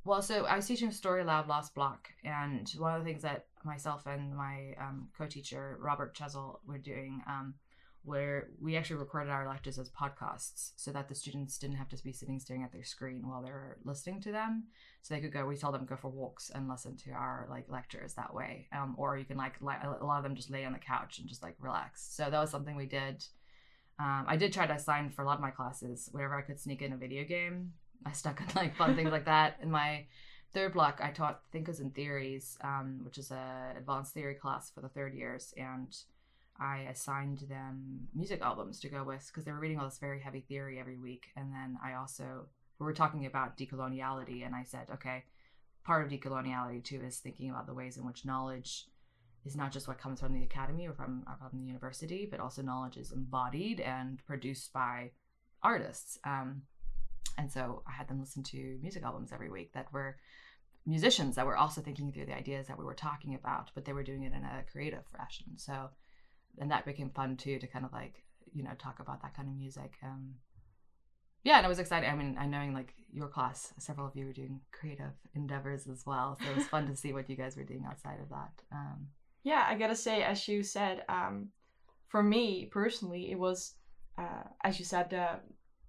Well, 0.05 0.23
so 0.23 0.47
I 0.47 0.56
was 0.56 0.67
teaching 0.67 0.91
Story 0.91 1.23
Lab 1.23 1.49
last 1.49 1.75
block, 1.75 2.09
and 2.25 2.67
one 2.79 2.94
of 2.94 3.05
the 3.05 3.05
things 3.11 3.23
that 3.23 3.47
myself 3.62 4.06
and 4.06 4.35
my 4.35 4.75
um, 4.81 5.09
co-teacher 5.19 5.77
Robert 5.83 6.15
Chesel 6.15 6.61
were 6.67 6.79
doing, 6.79 7.21
um, 7.27 7.55
where 8.08 8.49
we 8.60 8.76
actually 8.76 8.96
recorded 8.96 9.31
our 9.31 9.46
lectures 9.46 9.78
as 9.78 9.90
podcasts, 9.90 10.72
so 10.76 10.90
that 10.93 11.08
the 11.08 11.14
students 11.14 11.58
didn't 11.58 11.76
have 11.76 11.88
to 11.90 12.02
be 12.02 12.12
sitting 12.12 12.40
staring 12.40 12.64
at 12.64 12.72
their 12.72 12.84
screen 12.84 13.28
while 13.28 13.43
they 13.43 13.50
were 13.50 13.78
listening 13.84 14.20
to 14.22 14.32
them. 14.32 14.64
So 15.02 15.14
they 15.14 15.20
could 15.20 15.32
go. 15.32 15.46
We 15.46 15.56
tell 15.56 15.72
them 15.72 15.87
go 15.87 15.96
for 15.96 16.10
walks 16.10 16.50
and 16.50 16.69
listen 16.69 16.96
to 17.05 17.10
our 17.12 17.46
like 17.49 17.66
lectures 17.69 18.14
that 18.14 18.34
way, 18.34 18.66
um, 18.72 18.94
or 18.99 19.16
you 19.16 19.25
can 19.25 19.37
like 19.37 19.60
li- 19.60 19.75
a 19.82 20.05
lot 20.05 20.19
of 20.19 20.25
them 20.25 20.34
just 20.34 20.50
lay 20.50 20.64
on 20.64 20.72
the 20.72 20.78
couch 20.78 21.19
and 21.19 21.28
just 21.28 21.43
like 21.43 21.56
relax. 21.60 22.06
So 22.12 22.25
that 22.31 22.40
was 22.40 22.50
something 22.50 22.76
we 22.76 22.87
did. 22.87 23.25
Um, 24.00 24.25
I 24.26 24.37
did 24.37 24.52
try 24.52 24.66
to 24.66 24.75
assign 24.75 25.10
for 25.10 25.22
a 25.22 25.26
lot 25.26 25.37
of 25.37 25.40
my 25.40 25.50
classes 25.50 26.08
whenever 26.12 26.34
I 26.37 26.43
could 26.43 26.60
sneak 26.60 26.82
in 26.82 26.93
a 26.93 26.96
video 26.96 27.25
game 27.25 27.72
I 28.05 28.12
stuck 28.12 28.40
on 28.40 28.49
like 28.55 28.76
fun 28.76 28.96
things 28.96 29.10
like 29.10 29.26
that. 29.26 29.58
In 29.62 29.70
my 29.70 30.06
third 30.52 30.72
block, 30.72 31.00
I 31.02 31.10
taught 31.10 31.43
thinkers 31.52 31.81
and 31.81 31.94
theories, 31.94 32.58
um, 32.62 33.00
which 33.02 33.19
is 33.19 33.31
a 33.31 33.75
advanced 33.76 34.14
theory 34.14 34.34
class 34.34 34.70
for 34.70 34.81
the 34.81 34.88
third 34.88 35.14
years, 35.14 35.52
and 35.56 35.94
I 36.60 36.87
assigned 36.90 37.46
them 37.49 38.08
music 38.14 38.40
albums 38.43 38.81
to 38.81 38.88
go 38.88 39.05
with 39.05 39.26
because 39.28 39.44
they 39.44 39.52
were 39.52 39.60
reading 39.60 39.78
all 39.78 39.84
this 39.84 39.99
very 39.99 40.20
heavy 40.20 40.40
theory 40.40 40.78
every 40.78 40.99
week. 40.99 41.28
And 41.37 41.52
then 41.52 41.78
I 41.84 41.94
also 41.94 42.49
we 42.78 42.87
were 42.87 42.94
talking 42.94 43.26
about 43.26 43.56
decoloniality, 43.56 44.46
and 44.46 44.55
I 44.55 44.62
said, 44.62 44.87
okay, 44.94 45.25
part 45.84 46.05
of 46.05 46.12
decoloniality 46.12 46.82
too 46.84 47.00
is 47.05 47.19
thinking 47.19 47.50
about 47.50 47.66
the 47.66 47.75
ways 47.75 47.96
in 47.96 48.06
which 48.06 48.25
knowledge 48.25 48.87
is 49.44 49.56
not 49.56 49.72
just 49.72 49.88
what 49.88 49.99
comes 49.99 50.20
from 50.20 50.32
the 50.32 50.43
academy 50.43 50.87
or 50.87 50.93
from, 50.93 51.25
or 51.26 51.49
from 51.49 51.60
the 51.60 51.66
university, 51.66 52.26
but 52.31 52.40
also 52.40 52.62
knowledge 52.62 52.96
is 52.96 53.12
embodied 53.12 53.81
and 53.81 54.24
produced 54.27 54.72
by 54.72 55.10
artists. 55.62 56.19
Um, 56.24 56.62
and 57.36 57.50
so 57.50 57.82
I 57.88 57.93
had 57.93 58.08
them 58.08 58.20
listen 58.20 58.43
to 58.44 58.79
music 58.82 59.03
albums 59.03 59.32
every 59.32 59.50
week 59.50 59.72
that 59.72 59.93
were 59.93 60.17
musicians 60.86 61.36
that 61.36 61.46
were 61.46 61.56
also 61.56 61.81
thinking 61.81 62.12
through 62.12 62.27
the 62.27 62.36
ideas 62.36 62.67
that 62.67 62.79
we 62.79 62.84
were 62.84 62.94
talking 62.94 63.34
about, 63.34 63.70
but 63.74 63.84
they 63.84 63.93
were 63.93 64.03
doing 64.03 64.22
it 64.22 64.32
in 64.32 64.43
a 64.43 64.65
creative 64.70 65.06
fashion. 65.06 65.46
So, 65.56 65.91
and 66.60 66.70
that 66.70 66.84
became 66.84 67.10
fun 67.10 67.36
too 67.36 67.58
to 67.58 67.67
kind 67.67 67.84
of 67.84 67.93
like, 67.93 68.24
you 68.53 68.62
know, 68.62 68.70
talk 68.79 69.00
about 69.00 69.22
that 69.22 69.34
kind 69.34 69.48
of 69.48 69.56
music. 69.56 69.93
Um, 70.03 70.34
yeah, 71.44 71.56
and 71.56 71.65
it 71.65 71.69
was 71.69 71.79
exciting. 71.79 72.10
I 72.10 72.15
mean, 72.15 72.36
I 72.38 72.46
knowing 72.46 72.74
like 72.74 72.94
your 73.12 73.29
class, 73.29 73.72
several 73.79 74.06
of 74.06 74.17
you 74.17 74.27
were 74.27 74.32
doing 74.32 74.60
creative 74.72 75.12
endeavors 75.34 75.86
as 75.86 76.05
well. 76.05 76.36
So 76.41 76.50
it 76.50 76.56
was 76.56 76.67
fun 76.67 76.86
to 76.88 76.96
see 76.96 77.12
what 77.12 77.31
you 77.31 77.36
guys 77.36 77.56
were 77.56 77.65
doing 77.65 77.84
outside 77.88 78.20
of 78.20 78.29
that. 78.29 78.53
Um, 78.72 79.08
yeah, 79.44 79.65
I 79.69 79.77
gotta 79.77 79.94
say, 79.94 80.22
as 80.22 80.46
you 80.48 80.62
said, 80.62 81.05
um, 81.08 81.48
for 82.08 82.22
me 82.22 82.69
personally, 82.70 83.31
it 83.31 83.38
was, 83.38 83.74
uh, 84.19 84.44
as 84.65 84.79
you 84.79 84.84
said, 84.84 85.10
the 85.10 85.41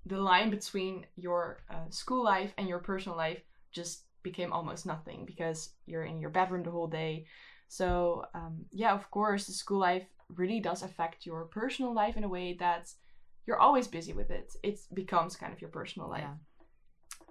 the 0.06 0.20
line 0.20 0.50
between 0.50 1.06
your 1.16 1.64
uh, 1.70 1.90
school 1.90 2.24
life 2.24 2.54
and 2.58 2.68
your 2.68 2.80
personal 2.80 3.18
life 3.18 3.42
just 3.72 4.04
became 4.24 4.54
almost 4.54 4.86
nothing 4.86 5.26
because 5.26 5.74
you're 5.86 6.04
in 6.04 6.20
your 6.22 6.30
bedroom 6.30 6.64
the 6.64 6.72
whole 6.72 6.88
day. 6.88 7.26
So 7.68 8.26
um, 8.34 8.66
yeah, 8.72 8.94
of 8.94 9.10
course, 9.12 9.46
the 9.46 9.54
school 9.54 9.80
life 9.80 10.08
really 10.36 10.60
does 10.60 10.84
affect 10.84 11.26
your 11.26 11.46
personal 11.46 11.94
life 11.94 12.18
in 12.18 12.24
a 12.24 12.30
way 12.30 12.56
that 12.60 12.92
you're 13.46 13.60
always 13.60 13.88
busy 13.88 14.14
with 14.14 14.32
it. 14.32 14.56
It 14.64 14.80
becomes 14.94 15.36
kind 15.36 15.54
of 15.54 15.62
your 15.62 15.72
personal 15.72 16.10
life. 16.10 16.22
Yeah. 16.22 16.36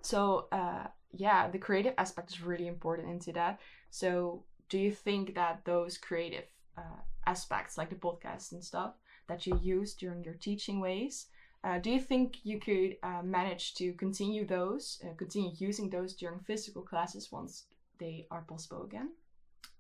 So 0.02 0.49
uh, 0.52 0.87
yeah, 1.12 1.50
the 1.50 1.59
creative 1.59 1.95
aspect 1.99 2.31
is 2.31 2.43
really 2.43 2.67
important 2.67 3.09
into 3.09 3.33
that. 3.33 3.61
So 3.90 4.45
do 4.69 4.78
you 4.78 4.93
think 4.93 5.35
that 5.35 5.64
those 5.64 5.97
creative 5.97 6.45
uh, 6.76 7.00
aspects, 7.26 7.78
like 7.78 7.90
the 7.90 7.97
podcast 7.97 8.52
and 8.52 8.62
stuff, 8.62 8.95
that 9.28 9.47
you 9.47 9.59
use 9.62 9.95
during 9.95 10.25
your 10.25 10.35
teaching 10.35 10.81
ways, 10.81 11.26
uh, 11.64 11.78
do 11.78 11.90
you 11.90 12.00
think 12.00 12.38
you 12.45 12.61
could 12.61 12.97
uh, 13.02 13.23
manage 13.23 13.75
to 13.75 13.93
continue 13.95 14.47
those, 14.47 15.00
uh, 15.05 15.14
continue 15.17 15.50
using 15.57 15.90
those 15.90 16.14
during 16.14 16.38
physical 16.40 16.83
classes 16.83 17.33
once 17.33 17.64
they 17.99 18.26
are 18.31 18.43
possible 18.43 18.85
again? 18.85 19.11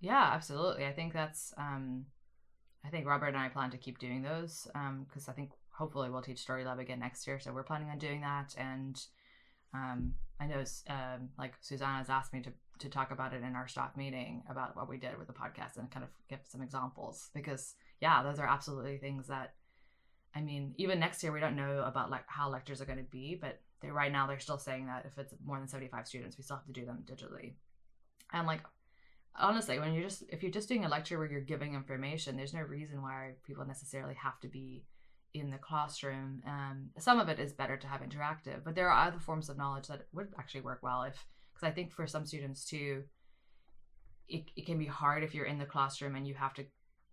Yeah, 0.00 0.30
absolutely. 0.32 0.86
I 0.86 0.92
think 0.92 1.12
that's. 1.12 1.54
Um, 1.56 2.06
I 2.88 2.90
think 2.90 3.06
Robert 3.06 3.28
and 3.28 3.36
I 3.36 3.50
plan 3.50 3.70
to 3.72 3.76
keep 3.76 3.98
doing 3.98 4.22
those 4.22 4.66
because 4.66 5.28
um, 5.28 5.28
I 5.28 5.32
think 5.32 5.50
hopefully 5.70 6.08
we'll 6.08 6.22
teach 6.22 6.38
Story 6.38 6.64
Lab 6.64 6.78
again 6.78 7.00
next 7.00 7.26
year. 7.26 7.38
So 7.38 7.52
we're 7.52 7.62
planning 7.62 7.90
on 7.90 7.98
doing 7.98 8.22
that, 8.22 8.54
and 8.56 8.98
um, 9.74 10.14
I 10.40 10.46
know 10.46 10.64
um, 10.88 11.28
like 11.38 11.52
has 11.70 12.08
asked 12.08 12.32
me 12.32 12.40
to 12.40 12.50
to 12.78 12.88
talk 12.88 13.10
about 13.10 13.34
it 13.34 13.42
in 13.42 13.54
our 13.54 13.68
staff 13.68 13.94
meeting 13.94 14.42
about 14.48 14.74
what 14.74 14.88
we 14.88 14.96
did 14.96 15.18
with 15.18 15.26
the 15.26 15.34
podcast 15.34 15.76
and 15.76 15.90
kind 15.90 16.02
of 16.02 16.08
give 16.30 16.38
some 16.44 16.62
examples 16.62 17.28
because 17.34 17.74
yeah, 18.00 18.22
those 18.22 18.38
are 18.38 18.48
absolutely 18.48 18.96
things 18.96 19.26
that 19.26 19.52
I 20.34 20.40
mean, 20.40 20.72
even 20.78 20.98
next 20.98 21.22
year 21.22 21.32
we 21.32 21.40
don't 21.40 21.56
know 21.56 21.82
about 21.82 22.10
like 22.10 22.24
how 22.26 22.48
lectures 22.48 22.80
are 22.80 22.86
going 22.86 22.98
to 22.98 23.04
be, 23.04 23.34
but 23.38 23.60
they, 23.82 23.90
right 23.90 24.12
now 24.12 24.26
they're 24.26 24.38
still 24.38 24.58
saying 24.58 24.86
that 24.86 25.04
if 25.04 25.18
it's 25.18 25.34
more 25.44 25.58
than 25.58 25.68
75 25.68 26.06
students, 26.06 26.38
we 26.38 26.44
still 26.44 26.56
have 26.56 26.66
to 26.66 26.72
do 26.72 26.86
them 26.86 27.04
digitally. 27.04 27.52
And 28.32 28.46
like 28.46 28.62
honestly, 29.36 29.78
when 29.78 29.94
you're 29.94 30.04
just 30.04 30.24
if 30.28 30.42
you're 30.42 30.52
just 30.52 30.68
doing 30.68 30.84
a 30.84 30.88
lecture 30.88 31.18
where 31.18 31.30
you're 31.30 31.40
giving 31.40 31.74
information, 31.74 32.36
there's 32.36 32.54
no 32.54 32.60
reason 32.60 33.02
why 33.02 33.32
people 33.46 33.66
necessarily 33.66 34.14
have 34.14 34.38
to 34.40 34.48
be 34.48 34.84
in 35.34 35.50
the 35.50 35.58
classroom. 35.58 36.42
Um, 36.46 36.90
some 36.98 37.20
of 37.20 37.28
it 37.28 37.38
is 37.38 37.52
better 37.52 37.76
to 37.76 37.86
have 37.86 38.00
interactive, 38.00 38.64
but 38.64 38.74
there 38.74 38.90
are 38.90 39.08
other 39.08 39.18
forms 39.18 39.48
of 39.48 39.58
knowledge 39.58 39.88
that 39.88 40.06
would 40.12 40.28
actually 40.38 40.62
work 40.62 40.80
well 40.82 41.02
if 41.02 41.26
because 41.52 41.68
I 41.68 41.72
think 41.72 41.92
for 41.92 42.06
some 42.06 42.24
students 42.24 42.64
too, 42.64 43.04
it, 44.28 44.44
it 44.56 44.66
can 44.66 44.78
be 44.78 44.86
hard 44.86 45.24
if 45.24 45.34
you're 45.34 45.46
in 45.46 45.58
the 45.58 45.64
classroom 45.64 46.14
and 46.14 46.26
you 46.26 46.34
have 46.34 46.54
to 46.54 46.64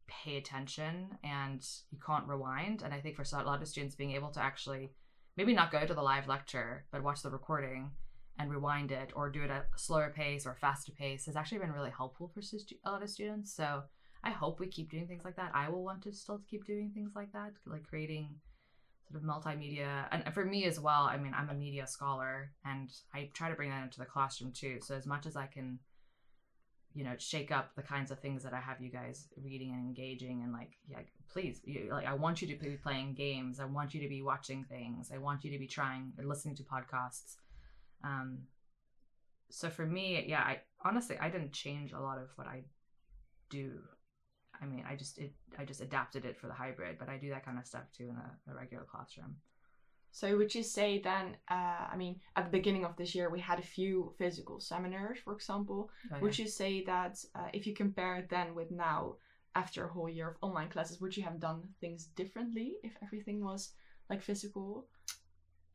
pay 0.07 0.37
attention 0.37 1.17
and 1.23 1.65
you 1.91 1.97
can't 2.05 2.27
rewind. 2.27 2.83
And 2.83 2.93
I 2.93 2.99
think 2.99 3.15
for 3.15 3.23
a 3.23 3.43
lot 3.43 3.61
of 3.61 3.67
students, 3.67 3.95
being 3.95 4.11
able 4.11 4.29
to 4.31 4.41
actually 4.41 4.91
maybe 5.35 5.53
not 5.53 5.71
go 5.71 5.85
to 5.85 5.93
the 5.93 6.01
live 6.01 6.27
lecture, 6.27 6.85
but 6.91 7.03
watch 7.03 7.21
the 7.21 7.29
recording 7.29 7.91
and 8.37 8.51
rewind 8.51 8.91
it 8.91 9.11
or 9.15 9.29
do 9.29 9.43
it 9.43 9.49
at 9.49 9.67
a 9.75 9.79
slower 9.79 10.11
pace 10.15 10.45
or 10.45 10.55
faster 10.59 10.91
pace 10.91 11.25
has 11.25 11.35
actually 11.35 11.59
been 11.59 11.71
really 11.71 11.91
helpful 11.91 12.29
for 12.33 12.41
a 12.41 12.89
lot 12.89 13.01
of 13.01 13.09
students. 13.09 13.53
So 13.53 13.83
I 14.23 14.31
hope 14.31 14.59
we 14.59 14.67
keep 14.67 14.89
doing 14.89 15.07
things 15.07 15.23
like 15.23 15.37
that. 15.37 15.51
I 15.53 15.69
will 15.69 15.83
want 15.83 16.01
to 16.03 16.11
still 16.11 16.41
keep 16.49 16.65
doing 16.65 16.91
things 16.93 17.11
like 17.15 17.31
that, 17.33 17.53
like 17.65 17.87
creating 17.87 18.35
sort 19.09 19.23
of 19.23 19.29
multimedia. 19.29 20.05
And 20.11 20.33
for 20.33 20.43
me 20.43 20.65
as 20.65 20.79
well, 20.79 21.03
I 21.03 21.17
mean, 21.17 21.33
I'm 21.37 21.49
a 21.49 21.53
media 21.53 21.87
scholar 21.87 22.51
and 22.65 22.91
I 23.13 23.29
try 23.33 23.49
to 23.49 23.55
bring 23.55 23.69
that 23.69 23.83
into 23.83 23.99
the 23.99 24.05
classroom 24.05 24.51
too. 24.51 24.79
So 24.81 24.95
as 24.95 25.05
much 25.05 25.25
as 25.25 25.35
I 25.35 25.45
can, 25.45 25.79
you 26.93 27.03
know, 27.03 27.13
shake 27.17 27.51
up 27.51 27.75
the 27.75 27.83
kinds 27.83 28.09
of 28.09 28.19
things 28.19 28.43
that 28.43 28.53
I 28.53 28.59
have 28.59 28.81
you 28.81 28.89
guys 28.89 29.27
reading 29.41 29.71
and 29.71 29.85
engaging 29.85 30.41
and 30.43 30.51
like, 30.51 30.71
yeah, 30.89 30.99
please, 31.31 31.61
you, 31.63 31.89
like, 31.91 32.07
I 32.07 32.13
want 32.13 32.41
you 32.41 32.47
to 32.47 32.55
be 32.55 32.77
playing 32.77 33.13
games. 33.13 33.59
I 33.59 33.65
want 33.65 33.93
you 33.93 34.01
to 34.01 34.09
be 34.09 34.21
watching 34.21 34.63
things. 34.63 35.11
I 35.13 35.19
want 35.19 35.43
you 35.43 35.51
to 35.51 35.59
be 35.59 35.67
trying 35.67 36.13
or 36.17 36.25
listening 36.25 36.55
to 36.55 36.63
podcasts. 36.63 37.35
Um, 38.05 38.39
so 39.49 39.69
for 39.69 39.85
me, 39.85 40.23
yeah, 40.27 40.41
I 40.41 40.61
honestly, 40.83 41.17
I 41.19 41.29
didn't 41.29 41.51
change 41.51 41.91
a 41.91 41.99
lot 41.99 42.17
of 42.17 42.29
what 42.35 42.47
I 42.47 42.63
do 43.49 43.79
I 44.61 44.65
mean, 44.65 44.83
I 44.89 44.95
just 44.95 45.17
it 45.17 45.33
I 45.57 45.65
just 45.65 45.81
adapted 45.81 46.25
it 46.25 46.37
for 46.37 46.47
the 46.47 46.53
hybrid, 46.53 46.97
but 46.97 47.09
I 47.09 47.17
do 47.17 47.29
that 47.29 47.45
kind 47.45 47.57
of 47.57 47.65
stuff 47.65 47.83
too 47.95 48.09
in 48.09 48.15
a, 48.15 48.51
a 48.51 48.55
regular 48.55 48.83
classroom. 48.83 49.35
So 50.11 50.37
would 50.37 50.55
you 50.55 50.63
say 50.63 51.01
then? 51.01 51.35
Uh, 51.49 51.87
I 51.91 51.95
mean, 51.97 52.21
at 52.35 52.45
the 52.45 52.51
beginning 52.51 52.85
of 52.85 52.95
this 52.95 53.13
year, 53.15 53.29
we 53.29 53.39
had 53.39 53.59
a 53.59 53.73
few 53.77 54.13
physical 54.17 54.59
seminars, 54.59 55.19
for 55.19 55.33
example. 55.33 55.89
Oh, 55.89 56.15
yeah. 56.15 56.21
Would 56.21 56.39
you 56.39 56.47
say 56.47 56.83
that 56.85 57.17
uh, 57.35 57.49
if 57.53 57.67
you 57.67 57.73
compare 57.73 58.15
it 58.17 58.29
then 58.29 58.55
with 58.55 58.71
now, 58.71 59.15
after 59.55 59.85
a 59.85 59.91
whole 59.91 60.09
year 60.09 60.29
of 60.29 60.37
online 60.41 60.69
classes, 60.69 61.01
would 61.01 61.15
you 61.17 61.23
have 61.23 61.39
done 61.39 61.63
things 61.81 62.05
differently 62.15 62.75
if 62.83 62.93
everything 63.03 63.43
was 63.43 63.73
like 64.09 64.21
physical? 64.21 64.87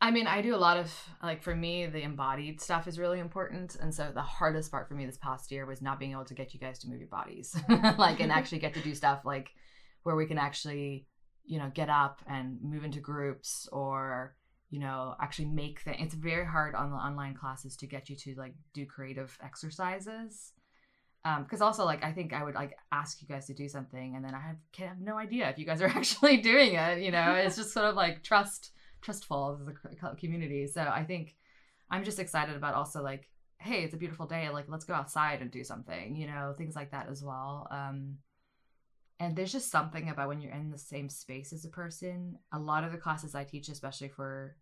I 0.02 0.10
mean, 0.10 0.26
I 0.26 0.40
do 0.40 0.54
a 0.54 0.56
lot 0.56 0.78
of 0.78 0.92
like 1.22 1.42
for 1.42 1.54
me, 1.54 1.86
the 1.86 2.02
embodied 2.02 2.60
stuff 2.60 2.88
is 2.88 2.98
really 2.98 3.18
important, 3.18 3.76
and 3.76 3.94
so 3.94 4.10
the 4.14 4.22
hardest 4.22 4.70
part 4.70 4.88
for 4.88 4.94
me 4.94 5.04
this 5.04 5.18
past 5.18 5.50
year 5.50 5.66
was 5.66 5.82
not 5.82 5.98
being 5.98 6.12
able 6.12 6.24
to 6.24 6.34
get 6.34 6.54
you 6.54 6.60
guys 6.60 6.78
to 6.80 6.88
move 6.88 7.00
your 7.00 7.08
bodies, 7.08 7.54
like 7.98 8.20
and 8.20 8.32
actually 8.32 8.60
get 8.60 8.74
to 8.74 8.80
do 8.80 8.94
stuff 8.94 9.20
like 9.24 9.50
where 10.02 10.16
we 10.16 10.26
can 10.26 10.38
actually, 10.38 11.06
you 11.44 11.58
know, 11.58 11.70
get 11.74 11.90
up 11.90 12.20
and 12.26 12.58
move 12.62 12.84
into 12.84 13.00
groups 13.00 13.68
or 13.72 14.34
you 14.70 14.80
know 14.80 15.14
actually 15.20 15.48
make 15.48 15.80
things. 15.80 15.98
It's 16.00 16.14
very 16.14 16.46
hard 16.46 16.74
on 16.74 16.90
the 16.90 16.96
online 16.96 17.34
classes 17.34 17.76
to 17.76 17.86
get 17.86 18.08
you 18.08 18.16
to 18.16 18.34
like 18.36 18.54
do 18.72 18.86
creative 18.86 19.36
exercises 19.44 20.52
because 21.22 21.60
um, 21.60 21.66
also 21.66 21.84
like 21.84 22.02
I 22.02 22.12
think 22.12 22.32
I 22.32 22.42
would 22.42 22.54
like 22.54 22.74
ask 22.90 23.20
you 23.20 23.28
guys 23.28 23.46
to 23.48 23.54
do 23.54 23.68
something 23.68 24.16
and 24.16 24.24
then 24.24 24.34
I 24.34 24.40
have, 24.40 24.56
have 24.78 25.00
no 25.00 25.18
idea 25.18 25.50
if 25.50 25.58
you 25.58 25.66
guys 25.66 25.82
are 25.82 25.86
actually 25.94 26.38
doing 26.38 26.74
it. 26.74 27.02
You 27.02 27.10
know, 27.10 27.34
it's 27.34 27.56
just 27.56 27.74
sort 27.74 27.86
of 27.86 27.94
like 27.94 28.22
trust 28.22 28.72
trustful 29.00 29.58
as 29.60 29.68
a 30.02 30.16
community. 30.16 30.66
So 30.66 30.82
I 30.82 31.04
think 31.04 31.36
I'm 31.90 32.04
just 32.04 32.18
excited 32.18 32.56
about 32.56 32.74
also 32.74 33.02
like, 33.02 33.28
hey, 33.58 33.82
it's 33.82 33.94
a 33.94 33.98
beautiful 33.98 34.26
day. 34.26 34.48
Like, 34.48 34.66
let's 34.68 34.84
go 34.84 34.94
outside 34.94 35.42
and 35.42 35.50
do 35.50 35.64
something, 35.64 36.16
you 36.16 36.26
know, 36.26 36.54
things 36.56 36.74
like 36.74 36.92
that 36.92 37.08
as 37.10 37.22
well. 37.22 37.68
Um, 37.70 38.16
and 39.18 39.36
there's 39.36 39.52
just 39.52 39.70
something 39.70 40.08
about 40.08 40.28
when 40.28 40.40
you're 40.40 40.52
in 40.52 40.70
the 40.70 40.78
same 40.78 41.10
space 41.10 41.52
as 41.52 41.66
a 41.66 41.68
person. 41.68 42.38
A 42.52 42.58
lot 42.58 42.84
of 42.84 42.92
the 42.92 42.98
classes 42.98 43.34
I 43.34 43.44
teach, 43.44 43.68
especially 43.68 44.08
for 44.08 44.56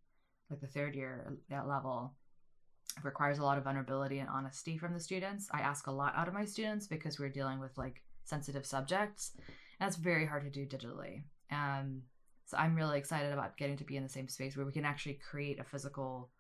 like 0.50 0.61
the 0.61 0.66
third 0.66 0.97
year 0.97 1.38
that 1.49 1.68
level, 1.68 2.14
requires 3.04 3.38
a 3.38 3.45
lot 3.45 3.57
of 3.57 3.64
vulnerability 3.64 4.18
and 4.18 4.28
honesty 4.28 4.76
from 4.76 4.95
the 4.95 5.00
students. 5.00 5.49
I 5.52 5.61
ask 5.61 5.87
a 5.87 5.92
lot 5.92 6.14
out 6.16 6.26
of 6.26 6.35
my 6.35 6.45
students 6.45 6.88
because 6.88 7.21
we're 7.21 7.28
dealing 7.28 7.61
with 7.61 7.78
like 7.78 8.02
sensitive 8.25 8.66
subjects. 8.66 9.33
And 9.78 9.87
it's 9.87 9.97
very 9.97 10.26
hard 10.26 10.42
to 10.42 10.50
do 10.50 10.66
digitally. 10.66 11.23
Um, 11.52 12.02
so 12.48 12.56
I'm 12.56 12.74
really 12.74 12.96
excited 12.96 13.30
about 13.30 13.58
getting 13.58 13.76
to 13.76 13.84
be 13.84 13.98
in 13.98 14.02
the 14.02 14.08
same 14.08 14.26
space 14.26 14.56
where 14.56 14.64
we 14.64 14.72
can 14.72 14.86
actually 14.86 15.20
create 15.30 15.60
a 15.60 15.64
physical 15.64 16.30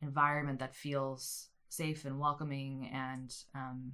environment 0.00 0.60
that 0.60 0.76
feels 0.76 1.48
safe 1.68 2.04
and 2.04 2.20
welcoming 2.20 2.88
and 2.94 3.34
um, 3.56 3.92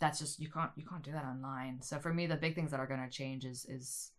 that's 0.00 0.18
just 0.18 0.40
you 0.40 0.48
can't 0.48 0.70
you 0.76 0.86
can't 0.86 1.02
do 1.02 1.12
that 1.12 1.26
online. 1.26 1.82
So 1.82 1.98
for 1.98 2.14
me 2.14 2.26
the 2.26 2.36
big 2.36 2.54
things 2.54 2.70
that 2.70 2.80
are 2.80 2.86
going 2.86 3.04
to 3.04 3.10
change 3.10 3.44
is 3.44 3.66
is 3.68 4.12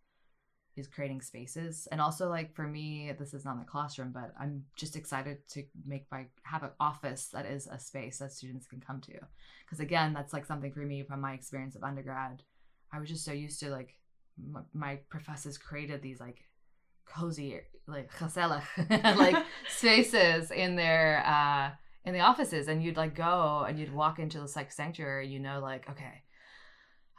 is 0.76 0.86
creating 0.86 1.22
spaces. 1.22 1.88
And 1.90 2.00
also 2.00 2.28
like 2.28 2.54
for 2.54 2.68
me 2.68 3.12
this 3.18 3.34
is 3.34 3.44
not 3.44 3.58
the 3.58 3.64
classroom 3.64 4.12
but 4.12 4.32
i'm 4.38 4.64
just 4.76 4.94
excited 4.94 5.38
to 5.48 5.64
make 5.84 6.06
my 6.12 6.26
have 6.44 6.62
an 6.62 6.70
office 6.78 7.26
that 7.32 7.46
is 7.46 7.66
a 7.66 7.80
space 7.80 8.18
that 8.18 8.30
students 8.30 8.68
can 8.68 8.78
come 8.78 9.00
to. 9.00 9.14
Because 9.64 9.80
again 9.80 10.12
that's 10.14 10.32
like 10.32 10.46
something 10.46 10.72
for 10.72 10.86
me 10.86 11.02
from 11.02 11.20
my 11.20 11.32
experience 11.32 11.74
of 11.74 11.82
undergrad. 11.82 12.44
I 12.92 13.00
was 13.00 13.08
just 13.08 13.24
so 13.24 13.32
used 13.32 13.58
to 13.58 13.70
like 13.70 13.96
my, 14.38 14.60
my 14.72 14.98
professors 15.08 15.58
created 15.58 16.00
these 16.00 16.20
like 16.20 16.44
cozy 17.10 17.60
like 17.86 18.10
like 18.90 19.36
spaces 19.68 20.50
in 20.50 20.76
their 20.76 21.24
uh 21.26 21.70
in 22.04 22.14
the 22.14 22.20
offices 22.20 22.68
and 22.68 22.82
you'd 22.82 22.96
like 22.96 23.14
go 23.14 23.64
and 23.68 23.78
you'd 23.78 23.92
walk 23.92 24.18
into 24.18 24.38
the 24.38 24.52
like 24.56 24.72
sanctuary 24.72 25.28
you 25.28 25.38
know 25.38 25.60
like 25.60 25.88
okay 25.90 26.22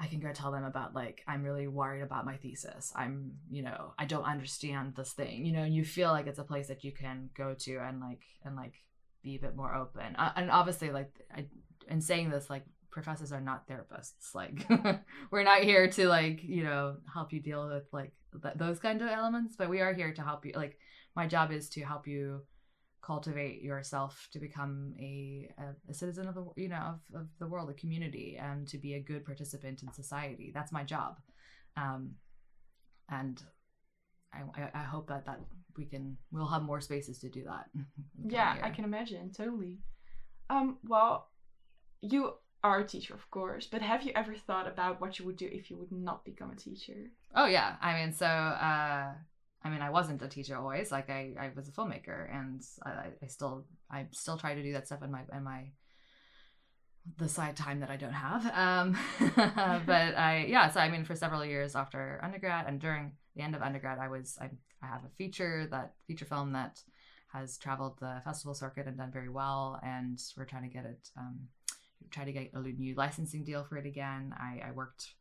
I 0.02 0.08
can 0.08 0.20
go 0.20 0.34
tell 0.34 0.52
them 0.52 0.64
about 0.64 0.96
like 0.96 1.22
I'm 1.28 1.44
really 1.44 1.68
worried 1.68 2.02
about 2.02 2.26
my 2.26 2.36
thesis. 2.38 2.92
I'm, 2.96 3.34
you 3.52 3.62
know, 3.62 3.94
I 4.00 4.06
don't 4.06 4.24
understand 4.24 4.96
this 4.98 5.14
thing. 5.14 5.46
You 5.46 5.54
know, 5.54 5.62
and 5.62 5.76
you 5.76 5.86
feel 5.86 6.10
like 6.10 6.26
it's 6.26 6.40
a 6.40 6.44
place 6.44 6.70
that 6.70 6.84
you 6.84 6.92
can 6.92 7.30
go 7.38 7.54
to 7.60 7.78
and 7.78 8.00
like 8.00 8.24
and 8.44 8.56
like 8.56 8.74
be 9.24 9.36
a 9.36 9.40
bit 9.40 9.56
more 9.56 9.76
open. 9.76 10.16
Uh, 10.16 10.32
and 10.36 10.50
obviously, 10.50 10.90
like 10.90 11.12
I, 11.32 11.46
in 11.88 12.02
saying 12.02 12.32
this, 12.32 12.50
like 12.50 12.66
professors 12.92 13.32
are 13.32 13.42
not 13.42 13.68
therapists. 13.68 14.36
Like 14.36 14.68
we're 15.32 15.44
not 15.44 15.64
here 15.64 15.90
to 15.90 16.08
like 16.08 16.44
you 16.44 16.64
know 16.64 16.98
help 17.12 17.34
you 17.34 17.40
deal 17.40 17.68
with 17.68 17.86
like 17.92 18.14
th- 18.42 18.56
those 18.56 18.80
kind 18.80 19.02
of 19.02 19.10
elements 19.10 19.56
but 19.58 19.70
we 19.70 19.82
are 19.82 19.94
here 19.94 20.14
to 20.14 20.22
help 20.22 20.46
you 20.46 20.54
like 20.56 20.78
my 21.16 21.28
job 21.28 21.52
is 21.52 21.70
to 21.70 21.82
help 21.82 22.08
you 22.08 22.42
cultivate 23.02 23.62
yourself 23.62 24.28
to 24.32 24.40
become 24.40 24.94
a, 25.00 25.50
a, 25.58 25.92
a 25.92 25.94
citizen 25.94 26.28
of 26.28 26.36
the 26.36 26.46
you 26.56 26.70
know 26.70 27.00
of, 27.14 27.22
of 27.22 27.28
the 27.40 27.48
world 27.48 27.70
a 27.70 27.74
community 27.74 28.38
and 28.40 28.68
to 28.68 28.78
be 28.78 28.94
a 28.94 29.00
good 29.00 29.26
participant 29.26 29.82
in 29.82 29.92
society. 29.92 30.52
That's 30.54 30.72
my 30.72 30.84
job. 30.84 31.18
Um, 31.76 32.12
and 33.10 33.42
I, 34.34 34.70
I 34.74 34.84
hope 34.84 35.08
that 35.08 35.26
that 35.26 35.40
we 35.78 35.86
can 35.86 36.18
we'll 36.32 36.48
have 36.48 36.62
more 36.62 36.80
spaces 36.80 37.20
to 37.20 37.30
do 37.30 37.44
that. 37.46 37.66
Yeah 38.30 38.58
i 38.62 38.70
can 38.70 38.86
imagine. 38.86 39.32
Totally. 39.32 39.80
Um 40.50 40.78
well 40.88 41.30
you 42.02 42.34
are 42.64 42.80
a 42.80 42.88
teacher, 42.88 43.14
of 43.14 43.30
course, 43.32 43.68
but 43.68 43.82
have 43.82 44.04
you 44.04 44.12
ever 44.16 44.36
thought 44.36 44.68
about 44.68 45.02
what 45.02 45.18
you 45.18 45.26
would 45.26 45.38
do 45.38 45.50
if 45.52 45.70
you 45.72 45.78
would 45.78 45.92
not 45.92 46.24
become 46.24 46.52
a 46.52 46.56
teacher? 46.56 47.12
Oh 47.36 47.46
yeah, 47.46 47.76
I 47.82 47.94
mean, 47.94 48.14
so 48.14 48.26
uh, 48.26 49.14
I 49.64 49.70
mean, 49.70 49.82
I 49.82 49.90
wasn't 49.90 50.22
a 50.22 50.28
teacher 50.28 50.58
always. 50.58 50.92
Like 50.92 51.10
I, 51.10 51.34
I 51.40 51.52
was 51.56 51.68
a 51.68 51.72
filmmaker, 51.72 52.34
and 52.34 52.62
I, 52.84 53.08
I 53.22 53.28
still, 53.28 53.66
I 53.90 54.08
still 54.12 54.38
try 54.38 54.56
to 54.56 54.64
do 54.64 54.74
that 54.74 54.88
stuff 54.88 55.04
in 55.04 55.12
my, 55.12 55.22
in 55.34 55.44
my, 55.44 55.72
the 57.18 57.30
side 57.30 57.56
time 57.56 57.80
that 57.80 57.90
I 57.90 57.98
don't 57.98 58.14
have. 58.14 58.46
Um, 58.56 58.98
but 59.86 59.90
I, 60.18 60.46
yeah. 60.48 60.70
So 60.70 60.80
I 60.80 60.90
mean, 60.90 61.04
for 61.04 61.16
several 61.16 61.46
years 61.46 61.76
after 61.76 62.20
undergrad 62.24 62.66
and 62.68 62.80
during 62.80 63.14
the 63.36 63.44
end 63.44 63.56
of 63.56 63.62
undergrad, 63.62 64.00
I 64.00 64.08
was, 64.08 64.38
I, 64.42 64.50
I 64.84 64.88
have 64.88 65.04
a 65.06 65.16
feature 65.18 65.68
that 65.72 65.94
feature 66.08 66.26
film 66.26 66.54
that 66.54 66.82
has 67.34 67.58
traveled 67.58 68.00
the 68.00 68.22
festival 68.26 68.54
circuit 68.54 68.88
and 68.88 68.98
done 68.98 69.12
very 69.12 69.30
well, 69.30 69.80
and 69.84 70.20
we're 70.36 70.46
trying 70.46 70.68
to 70.68 70.74
get 70.74 70.86
it. 70.86 71.10
Um, 71.18 71.48
try 72.12 72.26
to 72.26 72.32
get 72.32 72.52
a 72.54 72.60
new 72.60 72.96
licensing 72.96 73.44
deal 73.44 73.64
for 73.64 73.78
it 73.78 73.86
again. 73.86 74.34
I, 74.38 74.68
I 74.68 74.72
worked, 74.72 75.14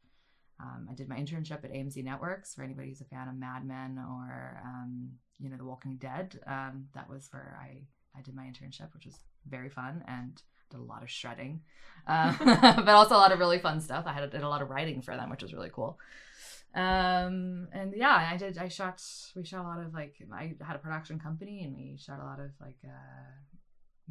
um, 0.60 0.88
I 0.90 0.94
did 0.94 1.08
my 1.08 1.16
internship 1.16 1.64
at 1.64 1.72
AMC 1.72 2.04
Networks 2.04 2.54
for 2.54 2.62
anybody 2.62 2.88
who's 2.88 3.00
a 3.00 3.04
fan 3.04 3.28
of 3.28 3.34
Mad 3.34 3.66
Men 3.66 3.98
or, 3.98 4.60
um, 4.64 5.10
you 5.38 5.48
know, 5.48 5.56
The 5.56 5.64
Walking 5.64 5.96
Dead. 5.96 6.38
Um, 6.46 6.88
that 6.94 7.08
was 7.08 7.28
where 7.30 7.58
I, 7.60 7.82
I 8.18 8.22
did 8.22 8.34
my 8.34 8.44
internship, 8.44 8.92
which 8.94 9.06
was 9.06 9.18
very 9.48 9.70
fun 9.70 10.04
and 10.06 10.40
did 10.70 10.80
a 10.80 10.82
lot 10.82 11.02
of 11.02 11.10
shredding, 11.10 11.60
uh, 12.06 12.34
but 12.76 12.88
also 12.88 13.14
a 13.14 13.18
lot 13.18 13.32
of 13.32 13.38
really 13.38 13.58
fun 13.58 13.80
stuff. 13.80 14.04
I 14.06 14.12
had 14.12 14.30
did 14.30 14.42
a 14.42 14.48
lot 14.48 14.62
of 14.62 14.70
writing 14.70 15.02
for 15.02 15.16
them, 15.16 15.30
which 15.30 15.42
was 15.42 15.52
really 15.52 15.70
cool. 15.72 15.98
Um, 16.74 17.66
and 17.72 17.94
yeah, 17.96 18.28
I 18.30 18.36
did, 18.36 18.56
I 18.58 18.68
shot, 18.68 19.02
we 19.34 19.44
shot 19.44 19.64
a 19.64 19.68
lot 19.68 19.80
of 19.80 19.92
like, 19.92 20.14
I 20.32 20.54
had 20.60 20.76
a 20.76 20.78
production 20.78 21.18
company 21.18 21.64
and 21.64 21.76
we 21.76 21.96
shot 21.98 22.20
a 22.20 22.24
lot 22.24 22.38
of 22.38 22.50
like, 22.60 22.78
uh, 22.84 22.90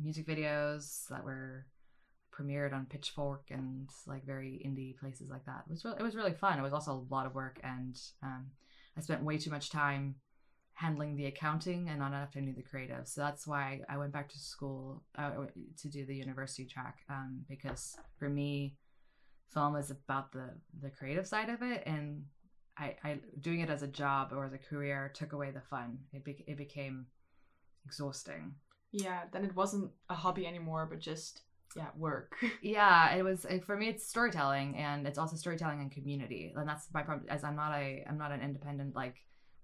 music 0.01 0.27
videos 0.27 1.07
that 1.09 1.23
were 1.23 1.65
premiered 2.39 2.73
on 2.73 2.85
Pitchfork 2.85 3.45
and 3.49 3.89
like 4.07 4.25
very 4.25 4.61
indie 4.65 4.97
places 4.97 5.29
like 5.29 5.45
that. 5.45 5.63
It 5.67 5.71
was 5.71 5.83
really, 5.83 5.97
it 5.99 6.03
was 6.03 6.15
really 6.15 6.33
fun. 6.33 6.59
It 6.59 6.63
was 6.63 6.73
also 6.73 6.91
a 6.93 7.13
lot 7.13 7.25
of 7.25 7.35
work, 7.35 7.59
and 7.63 7.99
um, 8.23 8.47
I 8.97 9.01
spent 9.01 9.23
way 9.23 9.37
too 9.37 9.51
much 9.51 9.69
time 9.69 10.15
handling 10.73 11.17
the 11.17 11.25
accounting 11.25 11.89
and 11.89 11.99
not 11.99 12.13
enough 12.13 12.33
time 12.33 12.45
to 12.45 12.51
do 12.51 12.55
the 12.55 12.63
creative. 12.63 13.05
So 13.05 13.21
that's 13.21 13.45
why 13.45 13.81
I 13.89 13.97
went 13.97 14.13
back 14.13 14.29
to 14.29 14.39
school 14.39 15.03
uh, 15.17 15.31
to 15.81 15.89
do 15.89 16.05
the 16.05 16.15
university 16.15 16.65
track 16.65 16.99
um, 17.09 17.43
because 17.49 17.97
for 18.17 18.29
me, 18.29 18.77
film 19.53 19.75
is 19.75 19.91
about 19.91 20.31
the 20.31 20.51
the 20.81 20.89
creative 20.89 21.27
side 21.27 21.49
of 21.49 21.61
it, 21.61 21.83
and 21.85 22.23
I, 22.77 22.95
I 23.03 23.19
doing 23.41 23.59
it 23.59 23.69
as 23.69 23.83
a 23.83 23.87
job 23.87 24.31
or 24.31 24.45
as 24.45 24.53
a 24.53 24.57
career 24.57 25.11
took 25.13 25.33
away 25.33 25.51
the 25.51 25.61
fun. 25.61 25.99
It 26.13 26.23
be, 26.23 26.43
it 26.47 26.57
became 26.57 27.07
exhausting. 27.85 28.55
Yeah, 28.91 29.23
then 29.31 29.43
it 29.43 29.55
wasn't 29.55 29.91
a 30.09 30.15
hobby 30.15 30.47
anymore, 30.47 30.87
but 30.89 30.99
just 30.99 31.41
yeah 31.75 31.87
work. 31.97 32.35
yeah, 32.61 33.15
it 33.15 33.23
was 33.23 33.45
for 33.65 33.75
me. 33.75 33.89
It's 33.89 34.07
storytelling, 34.07 34.75
and 34.77 35.07
it's 35.07 35.17
also 35.17 35.35
storytelling 35.35 35.81
and 35.81 35.91
community, 35.91 36.53
and 36.55 36.67
that's 36.67 36.87
my 36.93 37.03
problem. 37.03 37.27
As 37.29 37.43
I'm 37.43 37.55
not 37.55 37.73
a 37.73 38.03
I'm 38.07 38.17
not 38.17 38.31
an 38.31 38.41
independent 38.41 38.95
like 38.95 39.15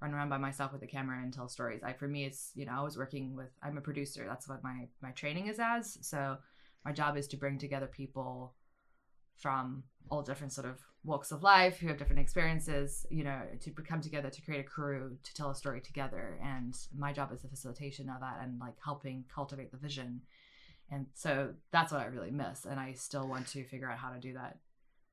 run 0.01 0.13
around 0.13 0.29
by 0.29 0.37
myself 0.37 0.73
with 0.73 0.83
a 0.83 0.87
camera 0.87 1.21
and 1.21 1.33
tell 1.33 1.47
stories. 1.47 1.81
I 1.83 1.93
for 1.93 2.07
me 2.07 2.25
it's 2.25 2.51
you 2.55 2.65
know 2.65 2.73
I 2.73 2.83
was 2.83 2.97
working 2.97 3.35
with 3.35 3.49
I'm 3.63 3.77
a 3.77 3.81
producer. 3.81 4.25
That's 4.27 4.47
what 4.47 4.63
my 4.63 4.87
my 5.01 5.11
training 5.11 5.47
is 5.47 5.59
as. 5.59 5.97
So 6.01 6.37
my 6.83 6.91
job 6.91 7.17
is 7.17 7.27
to 7.29 7.37
bring 7.37 7.57
together 7.57 7.87
people 7.87 8.53
from 9.37 9.83
all 10.09 10.21
different 10.21 10.53
sort 10.53 10.67
of 10.67 10.79
walks 11.03 11.31
of 11.31 11.43
life 11.43 11.77
who 11.79 11.87
have 11.87 11.97
different 11.97 12.19
experiences 12.19 13.05
you 13.11 13.23
know 13.23 13.41
to 13.59 13.71
come 13.71 14.01
together 14.01 14.29
to 14.29 14.41
create 14.41 14.59
a 14.59 14.63
crew 14.63 15.17
to 15.23 15.33
tell 15.35 15.51
a 15.51 15.55
story 15.55 15.79
together 15.79 16.39
and 16.43 16.75
my 16.97 17.13
job 17.13 17.31
is 17.31 17.41
the 17.41 17.47
facilitation 17.47 18.09
of 18.09 18.19
that 18.21 18.39
and 18.41 18.59
like 18.59 18.73
helping 18.83 19.23
cultivate 19.33 19.71
the 19.71 19.77
vision 19.77 20.21
and 20.91 21.07
so 21.13 21.53
that's 21.71 21.91
what 21.91 22.01
i 22.01 22.05
really 22.05 22.31
miss 22.31 22.65
and 22.65 22.79
i 22.79 22.93
still 22.93 23.27
want 23.27 23.47
to 23.47 23.63
figure 23.65 23.89
out 23.89 23.97
how 23.97 24.09
to 24.09 24.19
do 24.19 24.33
that 24.33 24.57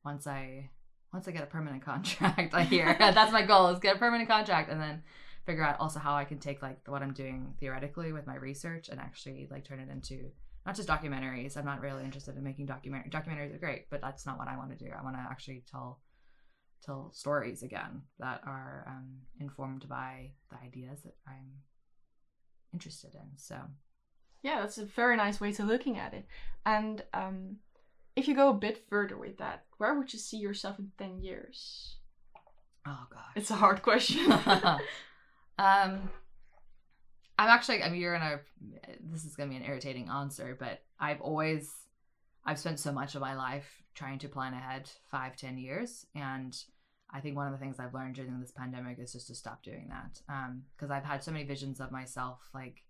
once 0.05 0.27
i 0.27 0.69
once 1.13 1.29
i 1.29 1.31
get 1.31 1.43
a 1.43 1.47
permanent 1.47 1.83
contract 1.85 2.55
i 2.55 2.63
hear 2.63 2.97
that's 3.01 3.33
my 3.33 3.43
goal 3.43 3.69
is 3.69 3.79
get 3.79 3.97
a 3.97 3.99
permanent 3.99 4.29
contract 4.29 4.71
and 4.71 4.81
then 4.81 5.03
figure 5.47 5.65
out 5.65 5.81
also 5.81 5.99
how 5.99 6.15
i 6.15 6.25
can 6.25 6.39
take 6.39 6.63
like 6.63 6.79
what 6.87 7.03
i'm 7.03 7.13
doing 7.13 7.55
theoretically 7.59 8.13
with 8.13 8.27
my 8.27 8.37
research 8.37 8.89
and 8.89 9.01
actually 9.01 9.49
like 9.51 9.65
turn 9.65 9.81
it 9.81 9.89
into 9.91 10.31
not 10.65 10.77
just 10.77 10.89
documentaries. 10.89 11.57
I'm 11.57 11.65
not 11.65 11.81
really 11.81 12.05
interested 12.05 12.37
in 12.37 12.45
making 12.45 12.67
documentary 12.67 13.11
documentaries 13.11 13.55
are 13.55 13.59
great, 13.59 13.91
but 13.91 14.01
that's 14.01 14.27
not 14.27 14.39
what 14.39 14.49
I 14.49 14.57
want 14.57 14.71
to 14.71 14.85
do. 14.85 14.91
I 14.97 15.03
want 15.03 15.17
to 15.17 15.21
actually 15.21 15.65
tell 15.71 16.01
tell 16.85 17.11
stories 17.13 17.63
again 17.63 18.03
that 18.19 18.41
are 18.45 18.85
um, 18.89 19.19
informed 19.39 19.89
by 19.89 20.33
the 20.51 20.57
ideas 20.65 21.03
that 21.03 21.15
I'm 21.29 21.61
interested 22.73 23.15
in. 23.15 23.37
So 23.37 23.57
yeah, 24.43 24.61
that's 24.61 24.79
a 24.79 24.85
very 24.85 25.17
nice 25.17 25.41
way 25.41 25.53
to 25.53 25.65
looking 25.65 25.99
at 25.99 26.15
it. 26.15 26.27
And 26.67 27.03
um, 27.15 27.57
if 28.17 28.29
you 28.29 28.35
go 28.35 28.51
a 28.51 28.55
bit 28.55 28.85
further 28.89 29.17
with 29.17 29.39
that, 29.39 29.65
where 29.79 29.95
would 29.95 30.13
you 30.13 30.19
see 30.19 30.39
yourself 30.39 30.79
in 30.79 30.93
ten 30.99 31.21
years? 31.21 31.97
Oh 32.87 33.07
god, 33.11 33.33
it's 33.37 33.51
a 33.51 33.55
hard 33.55 33.83
question. 33.83 34.31
um, 35.59 36.11
I'm 37.39 37.49
actually, 37.49 37.83
I 37.83 37.89
mean, 37.89 38.01
you're 38.01 38.17
gonna, 38.17 38.41
this 39.11 39.25
is 39.25 39.35
gonna 39.35 39.51
be 39.51 39.57
an 39.57 39.65
irritating 39.65 40.09
answer, 40.09 40.57
but 40.59 40.83
I've 41.01 41.21
always, 41.21 41.71
I've 42.45 42.59
spent 42.59 42.81
so 42.81 42.93
much 42.93 43.15
of 43.15 43.21
my 43.21 43.35
life 43.35 43.67
trying 43.95 44.19
to 44.21 44.29
plan 44.29 44.55
ahead 44.55 44.91
five, 45.11 45.37
ten 45.37 45.59
years. 45.59 46.07
And 46.15 46.57
I 47.11 47.21
think 47.21 47.37
one 47.37 47.47
of 47.47 47.53
the 47.53 47.59
things 47.59 47.79
I've 47.79 47.95
learned 47.95 48.15
during 48.15 48.41
this 48.41 48.53
pandemic 48.53 48.99
is 48.99 49.13
just 49.13 49.27
to 49.29 49.35
stop 49.35 49.63
doing 49.63 49.89
that. 49.91 50.21
Um, 50.29 50.63
cause 50.79 50.91
I've 50.91 51.05
had 51.05 51.23
so 51.23 51.31
many 51.31 51.45
visions 51.45 51.81
of 51.81 51.91
myself, 51.93 52.39
like, 52.55 52.83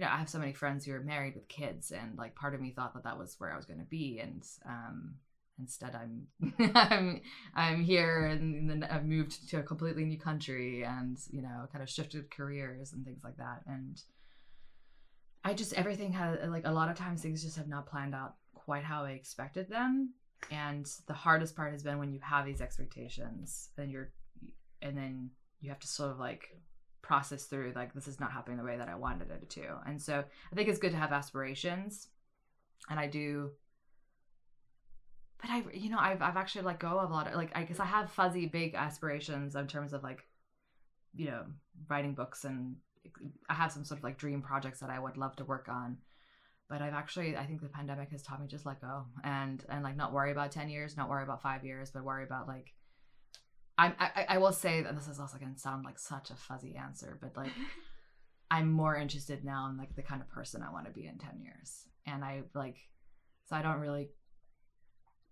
you 0.00 0.06
know, 0.06 0.12
I 0.12 0.16
have 0.16 0.30
so 0.30 0.38
many 0.38 0.54
friends 0.54 0.86
who 0.86 0.94
are 0.94 1.00
married 1.00 1.34
with 1.34 1.46
kids, 1.48 1.90
and 1.90 2.16
like 2.16 2.34
part 2.34 2.54
of 2.54 2.60
me 2.60 2.70
thought 2.70 2.94
that 2.94 3.04
that 3.04 3.18
was 3.18 3.34
where 3.38 3.52
I 3.52 3.56
was 3.56 3.66
going 3.66 3.80
to 3.80 3.86
be, 3.86 4.18
and 4.18 4.42
um, 4.66 5.14
Instead, 5.60 5.94
I'm 5.94 6.26
I'm 6.74 7.20
I'm 7.54 7.82
here 7.82 8.26
and 8.26 8.68
then 8.68 8.82
I've 8.90 9.04
moved 9.04 9.48
to 9.50 9.58
a 9.58 9.62
completely 9.62 10.04
new 10.04 10.18
country 10.18 10.84
and 10.84 11.18
you 11.30 11.42
know 11.42 11.68
kind 11.70 11.82
of 11.82 11.90
shifted 11.90 12.30
careers 12.30 12.92
and 12.92 13.04
things 13.04 13.22
like 13.22 13.36
that. 13.36 13.62
And 13.66 14.00
I 15.44 15.54
just 15.54 15.74
everything 15.74 16.12
has 16.12 16.38
like 16.48 16.66
a 16.66 16.72
lot 16.72 16.90
of 16.90 16.96
times 16.96 17.20
things 17.20 17.42
just 17.42 17.56
have 17.56 17.68
not 17.68 17.86
planned 17.86 18.14
out 18.14 18.36
quite 18.54 18.84
how 18.84 19.04
I 19.04 19.10
expected 19.10 19.68
them. 19.68 20.14
And 20.50 20.90
the 21.06 21.14
hardest 21.14 21.54
part 21.54 21.72
has 21.72 21.82
been 21.82 21.98
when 21.98 22.12
you 22.12 22.20
have 22.22 22.46
these 22.46 22.62
expectations 22.62 23.68
and 23.76 23.90
you're 23.90 24.10
and 24.80 24.96
then 24.96 25.30
you 25.60 25.68
have 25.68 25.80
to 25.80 25.88
sort 25.88 26.10
of 26.10 26.18
like 26.18 26.48
process 27.10 27.46
through 27.46 27.72
like 27.74 27.92
this 27.92 28.06
is 28.06 28.20
not 28.20 28.30
happening 28.30 28.56
the 28.56 28.62
way 28.62 28.76
that 28.76 28.88
I 28.88 28.94
wanted 28.94 29.32
it 29.32 29.50
to. 29.50 29.64
And 29.84 30.00
so 30.00 30.22
I 30.52 30.54
think 30.54 30.68
it's 30.68 30.78
good 30.78 30.92
to 30.92 30.96
have 30.96 31.10
aspirations. 31.10 32.06
And 32.88 33.00
I 33.00 33.08
do 33.08 33.50
but 35.40 35.50
I, 35.50 35.64
you 35.72 35.90
know, 35.90 35.98
I've 35.98 36.22
I've 36.22 36.36
actually 36.36 36.66
let 36.66 36.78
go 36.78 37.00
of 37.00 37.10
a 37.10 37.12
lot 37.12 37.26
of 37.26 37.34
like 37.34 37.50
I 37.56 37.64
guess 37.64 37.80
I 37.80 37.84
have 37.86 38.12
fuzzy 38.12 38.46
big 38.46 38.76
aspirations 38.76 39.56
in 39.56 39.66
terms 39.66 39.92
of 39.92 40.04
like, 40.04 40.20
you 41.12 41.26
know, 41.26 41.42
writing 41.88 42.14
books 42.14 42.44
and 42.44 42.76
I 43.48 43.54
have 43.54 43.72
some 43.72 43.84
sort 43.84 43.98
of 43.98 44.04
like 44.04 44.16
dream 44.16 44.40
projects 44.40 44.78
that 44.80 44.90
I 44.90 45.00
would 45.00 45.16
love 45.16 45.34
to 45.36 45.44
work 45.44 45.68
on. 45.68 45.96
But 46.68 46.80
I've 46.80 46.94
actually 46.94 47.36
I 47.36 47.44
think 47.44 47.60
the 47.60 47.68
pandemic 47.68 48.10
has 48.12 48.22
taught 48.22 48.40
me 48.40 48.46
just 48.46 48.66
let 48.66 48.80
go 48.80 49.06
and 49.24 49.64
and 49.68 49.82
like 49.82 49.96
not 49.96 50.12
worry 50.12 50.30
about 50.30 50.52
ten 50.52 50.68
years, 50.68 50.96
not 50.96 51.10
worry 51.10 51.24
about 51.24 51.42
five 51.42 51.64
years, 51.64 51.90
but 51.90 52.04
worry 52.04 52.22
about 52.22 52.46
like. 52.46 52.72
I'm, 53.80 53.94
I 53.98 54.26
I 54.28 54.38
will 54.38 54.52
say 54.52 54.82
that 54.82 54.94
this 54.94 55.08
is 55.08 55.18
also 55.18 55.38
going 55.38 55.54
to 55.54 55.58
sound 55.58 55.84
like 55.84 55.98
such 55.98 56.30
a 56.30 56.34
fuzzy 56.34 56.76
answer, 56.76 57.16
but 57.20 57.34
like 57.36 57.52
I'm 58.50 58.70
more 58.70 58.94
interested 58.94 59.44
now 59.44 59.68
in 59.70 59.78
like 59.78 59.96
the 59.96 60.02
kind 60.02 60.20
of 60.20 60.28
person 60.28 60.62
I 60.62 60.70
want 60.70 60.86
to 60.86 60.92
be 60.92 61.06
in 61.06 61.16
ten 61.16 61.40
years, 61.40 61.86
and 62.06 62.22
I 62.22 62.42
like 62.54 62.76
so 63.46 63.56
I 63.56 63.62
don't 63.62 63.80
really 63.80 64.10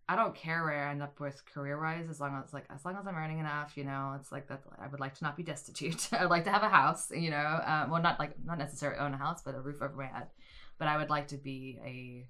I 0.09 0.17
don't 0.17 0.35
care 0.35 0.65
where 0.65 0.87
I 0.87 0.91
end 0.91 1.03
up 1.03 1.21
with 1.21 1.45
career 1.45 1.79
wise 1.79 2.09
as 2.09 2.21
long 2.21 2.43
as 2.43 2.55
like 2.55 2.65
as 2.75 2.87
long 2.87 2.97
as 2.97 3.07
I'm 3.07 3.15
earning 3.15 3.39
enough, 3.39 3.77
you 3.77 3.85
know, 3.85 4.17
it's 4.19 4.33
like 4.33 4.49
that 4.49 4.63
I 4.83 4.87
would 4.87 5.01
like 5.01 5.15
to 5.17 5.25
not 5.25 5.37
be 5.37 5.43
destitute. 5.43 6.09
I'd 6.13 6.31
like 6.31 6.45
to 6.45 6.51
have 6.51 6.63
a 6.63 6.71
house, 6.71 7.13
you 7.15 7.31
know. 7.31 7.61
Um, 7.67 7.91
well 7.91 8.01
not 8.01 8.19
like 8.19 8.33
not 8.43 8.57
necessarily 8.57 8.99
own 8.99 9.13
a 9.13 9.19
house, 9.19 9.43
but 9.45 9.55
a 9.55 9.61
roof 9.61 9.83
over 9.83 9.95
my 9.95 10.07
head. 10.07 10.29
But 10.79 10.89
I 10.89 10.97
would 10.97 11.11
like 11.11 11.29
to 11.29 11.37
be 11.37 11.79
a 11.85 12.27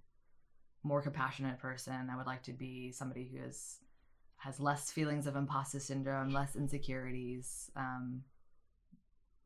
more 0.82 1.00
compassionate 1.00 1.60
person. 1.60 2.08
I 2.10 2.16
would 2.16 2.26
like 2.26 2.42
to 2.44 2.52
be 2.52 2.90
somebody 2.90 3.30
who 3.32 3.46
is 3.46 3.78
has 4.38 4.60
less 4.60 4.90
feelings 4.90 5.26
of 5.26 5.36
imposter 5.36 5.80
syndrome, 5.80 6.30
less 6.30 6.56
insecurities, 6.56 7.70
um, 7.76 8.22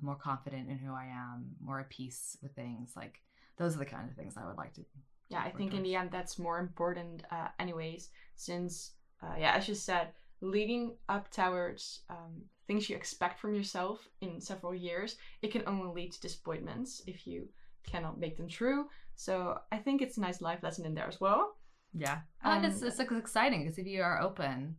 more 0.00 0.16
confident 0.16 0.68
in 0.68 0.78
who 0.78 0.92
I 0.92 1.06
am, 1.06 1.56
more 1.60 1.80
at 1.80 1.90
peace 1.90 2.36
with 2.42 2.54
things. 2.54 2.92
Like 2.96 3.20
those 3.56 3.74
are 3.76 3.78
the 3.78 3.86
kind 3.86 4.08
of 4.08 4.16
things 4.16 4.36
I 4.36 4.46
would 4.46 4.56
like 4.56 4.74
to 4.74 4.84
yeah 5.32 5.42
i 5.44 5.50
think 5.50 5.72
in 5.72 5.82
the 5.82 5.96
end 5.96 6.10
that's 6.10 6.38
more 6.38 6.58
important 6.58 7.24
uh, 7.30 7.48
anyways 7.58 8.10
since 8.36 8.92
uh, 9.22 9.34
yeah 9.38 9.54
as 9.56 9.66
you 9.66 9.74
said 9.74 10.08
leading 10.40 10.92
up 11.08 11.30
towards 11.30 12.00
um, 12.10 12.42
things 12.66 12.90
you 12.90 12.96
expect 12.96 13.38
from 13.40 13.54
yourself 13.54 14.08
in 14.20 14.40
several 14.40 14.74
years 14.74 15.16
it 15.40 15.50
can 15.50 15.62
only 15.66 15.88
lead 15.92 16.12
to 16.12 16.20
disappointments 16.20 17.02
if 17.06 17.26
you 17.26 17.48
cannot 17.84 18.20
make 18.20 18.36
them 18.36 18.48
true. 18.48 18.86
So 19.14 19.58
i 19.70 19.76
think 19.76 20.02
it's 20.02 20.18
a 20.18 20.20
nice 20.20 20.40
life 20.40 20.62
lesson 20.62 20.84
in 20.84 20.94
there 20.94 21.08
as 21.08 21.20
well 21.20 21.51
yeah 21.94 22.20
and 22.42 22.64
it's, 22.64 22.82
it's 22.82 22.98
exciting 22.98 23.62
because 23.62 23.78
if 23.78 23.86
you 23.86 24.02
are 24.02 24.20
open 24.20 24.76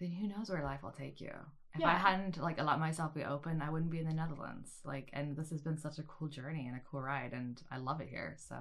then 0.00 0.10
who 0.10 0.28
knows 0.28 0.50
where 0.50 0.62
life 0.62 0.82
will 0.82 0.92
take 0.92 1.20
you 1.20 1.32
if 1.74 1.80
yeah. 1.80 1.94
I 1.94 1.98
hadn't 1.98 2.38
like 2.38 2.58
allowed 2.58 2.80
myself 2.80 3.12
to 3.12 3.20
be 3.20 3.24
open, 3.24 3.62
I 3.62 3.70
wouldn't 3.70 3.90
be 3.90 4.00
in 4.00 4.06
the 4.06 4.12
Netherlands. 4.12 4.80
Like, 4.84 5.10
and 5.12 5.36
this 5.36 5.50
has 5.50 5.62
been 5.62 5.78
such 5.78 5.98
a 5.98 6.02
cool 6.02 6.28
journey 6.28 6.66
and 6.66 6.76
a 6.76 6.80
cool 6.90 7.02
ride, 7.02 7.32
and 7.32 7.60
I 7.70 7.78
love 7.78 8.00
it 8.00 8.08
here. 8.08 8.34
So 8.38 8.56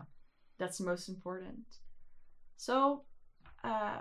that's 0.57 0.77
the 0.77 0.83
most 0.83 1.07
important. 1.07 1.65
So, 2.57 3.03
uh, 3.63 3.99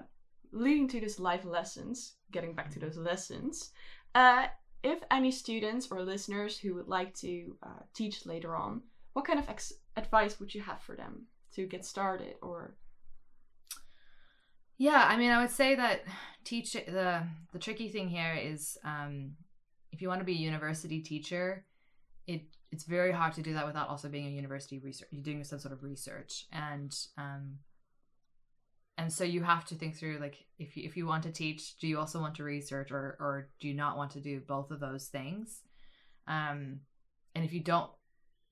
leading 0.52 0.88
to 0.88 1.00
this 1.00 1.18
life 1.18 1.44
lessons, 1.44 2.14
getting 2.32 2.54
back 2.54 2.70
to 2.72 2.80
those 2.80 2.96
lessons, 2.96 3.70
uh, 4.14 4.46
if 4.82 4.98
any 5.10 5.30
students 5.30 5.88
or 5.90 6.02
listeners 6.02 6.58
who 6.58 6.74
would 6.74 6.88
like 6.88 7.14
to 7.14 7.56
uh, 7.62 7.82
teach 7.94 8.26
later 8.26 8.56
on, 8.56 8.82
what 9.12 9.24
kind 9.24 9.38
of 9.38 9.48
ex- 9.48 9.72
advice 9.96 10.38
would 10.40 10.54
you 10.54 10.60
have 10.62 10.80
for 10.82 10.96
them 10.96 11.26
to 11.54 11.66
get 11.66 11.84
started 11.84 12.34
or? 12.42 12.74
Yeah, 14.78 15.06
I 15.08 15.16
mean, 15.16 15.30
I 15.30 15.40
would 15.40 15.50
say 15.50 15.74
that 15.74 16.02
teach 16.44 16.72
the 16.72 17.22
the 17.52 17.58
tricky 17.58 17.88
thing 17.88 18.08
here 18.08 18.34
is 18.34 18.76
um, 18.84 19.32
if 19.90 20.02
you 20.02 20.08
want 20.08 20.20
to 20.20 20.24
be 20.26 20.32
a 20.32 20.36
university 20.36 21.00
teacher, 21.00 21.64
it 22.26 22.42
it's 22.72 22.84
very 22.84 23.12
hard 23.12 23.32
to 23.34 23.42
do 23.42 23.54
that 23.54 23.66
without 23.66 23.88
also 23.88 24.08
being 24.08 24.26
a 24.26 24.30
university 24.30 24.78
research 24.78 25.08
you're 25.10 25.22
doing 25.22 25.42
some 25.44 25.58
sort 25.58 25.72
of 25.72 25.82
research. 25.82 26.46
And 26.52 26.94
um 27.16 27.58
and 28.98 29.12
so 29.12 29.24
you 29.24 29.42
have 29.42 29.64
to 29.66 29.74
think 29.74 29.96
through 29.96 30.18
like 30.18 30.44
if 30.58 30.76
you 30.76 30.84
if 30.84 30.96
you 30.96 31.06
want 31.06 31.22
to 31.24 31.32
teach 31.32 31.78
do 31.78 31.86
you 31.86 31.98
also 31.98 32.20
want 32.20 32.34
to 32.36 32.44
research 32.44 32.90
or 32.90 33.16
or 33.20 33.48
do 33.60 33.68
you 33.68 33.74
not 33.74 33.96
want 33.96 34.10
to 34.12 34.20
do 34.20 34.40
both 34.40 34.70
of 34.70 34.80
those 34.80 35.06
things? 35.06 35.62
Um 36.26 36.80
and 37.34 37.44
if 37.44 37.52
you 37.52 37.60
don't 37.60 37.90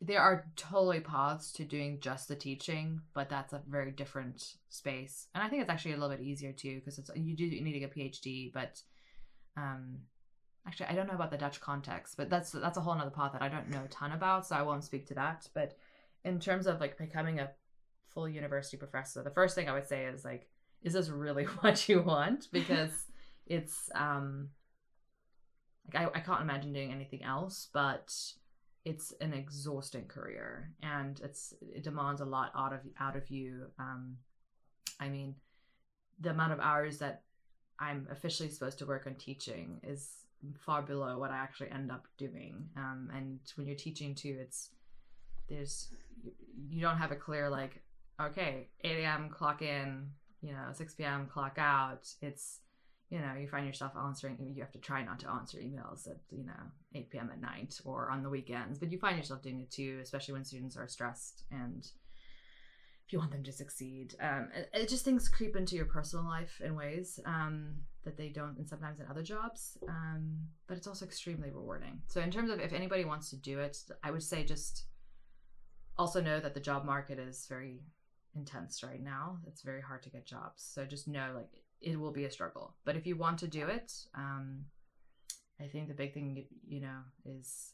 there 0.07 0.21
are 0.21 0.47
totally 0.57 1.01
paths 1.01 1.53
to 1.53 1.65
doing 1.65 1.99
just 2.01 2.29
the 2.29 2.37
teaching 2.37 3.01
but 3.15 3.29
that's 3.29 3.53
a 3.53 3.63
very 3.69 3.91
different 3.91 4.55
space 4.69 5.29
and 5.35 5.43
i 5.43 5.49
think 5.49 5.63
it's 5.63 5.71
actually 5.71 5.93
a 5.93 5.97
little 5.97 6.15
bit 6.15 6.25
easier 6.25 6.53
too 6.53 6.77
because 6.77 6.99
it's 6.99 7.11
you 7.15 7.37
do 7.37 7.49
need 7.49 7.73
to 7.73 7.81
get 7.81 7.91
a 7.95 7.99
phd 7.99 8.53
but 8.53 8.81
um 9.57 9.99
actually 10.67 10.87
I 10.87 10.95
don't 10.95 11.07
know 11.07 11.15
about 11.15 11.31
the 11.31 11.37
Dutch 11.37 11.61
context, 11.61 12.17
but 12.17 12.31
that's 12.31 12.53
that's 12.53 12.79
a 12.79 12.81
whole 12.81 12.95
other 12.95 13.11
path 13.11 13.33
that 13.33 13.43
I 13.43 13.49
don't 13.49 13.71
know 13.71 13.83
a 13.85 13.89
ton 13.89 14.13
about, 14.13 14.47
so 14.47 14.57
I 14.57 14.63
won't 14.63 14.85
speak 14.85 15.07
to 15.09 15.15
that. 15.15 15.49
But 15.55 15.77
in 16.25 16.41
terms 16.41 16.67
of 16.67 16.81
like 16.81 16.97
becoming 16.97 17.41
a 17.41 17.51
full 18.09 18.29
university 18.29 18.77
professor, 18.77 19.23
the 19.23 19.31
first 19.31 19.55
thing 19.55 19.69
I 19.69 19.75
would 19.75 19.87
say 19.87 20.05
is 20.07 20.25
like, 20.25 20.49
is 20.83 20.93
this 20.93 21.09
really 21.09 21.45
what 21.61 21.89
you 21.89 22.03
want? 22.03 22.49
Because 22.53 23.07
it's 23.47 23.91
um 23.95 24.49
like 25.93 26.03
I, 26.03 26.19
I 26.19 26.21
can't 26.21 26.43
imagine 26.43 26.73
doing 26.73 26.93
anything 26.93 27.23
else, 27.23 27.69
but 27.73 28.15
it's 28.85 29.13
an 29.21 29.33
exhausting 29.33 30.05
career 30.07 30.71
and 30.83 31.21
it's 31.25 31.55
it 31.75 31.83
demands 31.83 32.21
a 32.21 32.25
lot 32.25 32.53
out 32.57 32.73
of 32.73 32.81
out 33.01 33.17
of 33.17 33.31
you. 33.31 33.67
Um 33.79 34.17
i 35.01 35.09
mean 35.09 35.35
the 36.21 36.31
amount 36.31 36.53
of 36.53 36.61
hours 36.61 36.99
that 36.99 37.23
i'm 37.81 38.07
officially 38.11 38.49
supposed 38.49 38.79
to 38.79 38.87
work 38.87 39.07
on 39.07 39.15
teaching 39.17 39.81
is 39.83 40.27
far 40.65 40.83
below 40.83 41.19
what 41.19 41.31
i 41.31 41.37
actually 41.37 41.71
end 41.71 41.91
up 41.91 42.07
doing. 42.19 42.69
Um 42.77 43.11
and 43.15 43.41
when 43.57 43.67
you're 43.67 43.77
teaching 43.77 44.15
too 44.15 44.37
it's 44.41 44.71
there's 45.49 45.89
you 46.69 46.81
don't 46.81 46.99
have 46.99 47.13
a 47.13 47.17
clear 47.17 47.51
like 47.51 47.83
okay 48.21 48.69
8 48.83 48.99
a.m 48.99 49.29
clock 49.29 49.63
in 49.63 50.11
you 50.43 50.53
know 50.53 50.69
6 50.73 50.95
p.m 50.95 51.27
clock 51.33 51.57
out. 51.59 52.07
It's 52.21 52.61
you 53.15 53.21
know 53.21 53.35
you 53.41 53.47
find 53.47 53.65
yourself 53.65 53.93
answering 53.97 54.37
you 54.55 54.61
have 54.61 54.73
to 54.73 54.79
try 54.81 55.05
not 55.05 55.21
to 55.21 55.31
answer 55.31 55.59
emails 55.59 56.09
at 56.09 56.17
you 56.31 56.45
know 56.45 56.63
8 56.95 57.11
p.m 57.11 57.31
at 57.33 57.41
night 57.41 57.81
or 57.85 58.11
on 58.11 58.25
the 58.25 58.29
weekends 58.29 58.79
but 58.79 58.91
you 58.91 58.99
find 58.99 59.17
yourself 59.17 59.41
doing 59.41 59.61
it 59.61 59.71
too 59.71 60.01
especially 60.03 60.35
when 60.35 60.45
students 60.45 60.77
are 60.77 60.89
stressed 60.89 61.45
and 61.53 61.87
if 63.07 63.13
you 63.13 63.19
want 63.19 63.33
them 63.33 63.45
to 63.45 63.53
succeed. 63.53 64.15
Um, 64.19 64.49
it, 64.57 64.71
it, 64.73 64.89
just 64.89 65.05
things 65.05 65.29
creep 65.29 65.57
into 65.57 65.77
your 65.77 65.85
personal 65.85 66.25
life 66.25 66.63
in 66.65 66.75
ways 66.75 67.21
um, 67.27 67.75
that 68.03 68.17
they 68.17 68.31
don't 68.31 68.57
and 68.57 68.67
sometimes 68.67 68.99
in 68.99 69.07
other 69.11 69.23
jobs 69.23 69.77
um, 69.87 70.39
but 70.67 70.79
it's 70.79 70.87
also 70.87 71.05
extremely 71.05 71.51
rewarding. 71.51 72.01
So 72.07 72.23
in 72.23 72.31
terms 72.31 72.51
of 72.51 72.61
if 72.61 72.73
anybody 72.73 73.05
wants 73.05 73.29
to 73.31 73.37
do 73.37 73.59
it 73.59 73.77
i 74.03 74.11
would 74.11 74.23
say 74.23 74.43
just 74.43 74.87
also 75.99 76.21
know 76.21 76.41
that 76.41 76.55
the 76.55 76.61
job 76.61 76.87
market 76.87 77.19
is 77.19 77.47
very 77.47 77.83
intense 78.37 78.83
right 78.83 79.03
now. 79.03 79.39
It's 79.47 79.63
very 79.63 79.81
hard 79.81 80.03
to 80.05 80.11
get 80.11 80.27
jobs. 80.27 80.69
So 80.75 80.85
just 80.85 81.09
know 81.09 81.33
like 81.35 81.64
it 81.85 82.01
will 82.01 82.13
be 82.13 82.25
a 82.25 82.31
struggle. 82.31 82.75
But 82.85 82.97
if 82.97 83.07
you 83.07 83.17
want 83.17 83.39
to 83.41 83.47
do 83.47 83.67
it, 83.67 83.93
um, 84.15 84.65
I 85.61 85.67
think 85.67 85.89
the 85.89 85.95
big 85.95 86.15
thing, 86.15 86.47
you 86.67 86.81
know, 86.81 87.01
is 87.25 87.73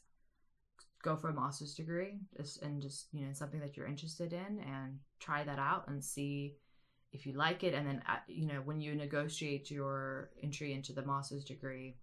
go 1.01 1.15
for 1.15 1.29
a 1.29 1.33
master's 1.33 1.73
degree 1.73 2.19
and 2.61 2.81
just, 2.81 3.07
you 3.11 3.25
know, 3.25 3.33
something 3.33 3.59
that 3.61 3.75
you're 3.75 3.87
interested 3.87 4.33
in 4.33 4.59
and 4.59 4.99
try 5.19 5.43
that 5.43 5.57
out 5.57 5.87
and 5.87 6.03
see 6.03 6.57
if 7.11 7.25
you 7.25 7.33
like 7.33 7.63
it. 7.63 7.73
And 7.73 7.87
then, 7.87 8.03
uh, 8.07 8.17
you 8.27 8.45
know, 8.45 8.61
when 8.63 8.81
you 8.81 8.93
negotiate 8.93 9.71
your 9.71 10.29
entry 10.43 10.73
into 10.73 10.93
the 10.93 11.05
master's 11.05 11.45
degree, 11.45 11.95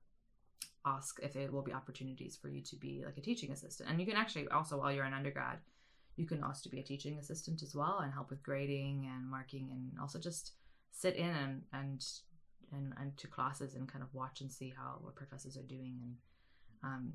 ask 0.87 1.21
if 1.23 1.35
there 1.35 1.51
will 1.53 1.63
be 1.63 1.73
opportunities 1.73 2.39
for 2.41 2.49
you 2.49 2.63
to 2.63 2.77
be 2.77 3.03
like 3.05 3.19
a 3.19 3.21
teaching 3.21 3.53
assistant. 3.53 3.91
And 3.91 4.01
you 4.01 4.07
can 4.07 4.17
actually 4.17 4.49
also, 4.49 4.79
while 4.79 4.93
you're 4.93 5.05
an 5.05 5.15
undergrad, 5.15 5.59
you 6.17 6.27
can 6.27 6.43
also 6.43 6.69
be 6.71 6.81
a 6.81 6.83
teaching 6.83 7.19
assistant 7.19 7.63
as 7.63 7.75
well 7.77 8.01
and 8.03 8.13
help 8.13 8.31
with 8.31 8.43
grading 8.43 9.09
and 9.15 9.31
marking 9.31 9.69
and 9.71 10.01
also 10.01 10.19
just 10.19 10.55
sit 10.93 11.17
in 11.17 11.31
and 11.31 11.63
and 11.73 12.05
and, 12.73 12.93
and 13.01 13.17
to 13.17 13.27
classes 13.27 13.75
and 13.75 13.91
kind 13.91 14.03
of 14.03 14.13
watch 14.13 14.41
and 14.41 14.53
see 14.53 14.73
how 14.77 14.99
what 15.01 15.15
professors 15.15 15.57
are 15.57 15.63
doing. 15.63 15.99
And 16.03 16.15
um, 16.83 17.13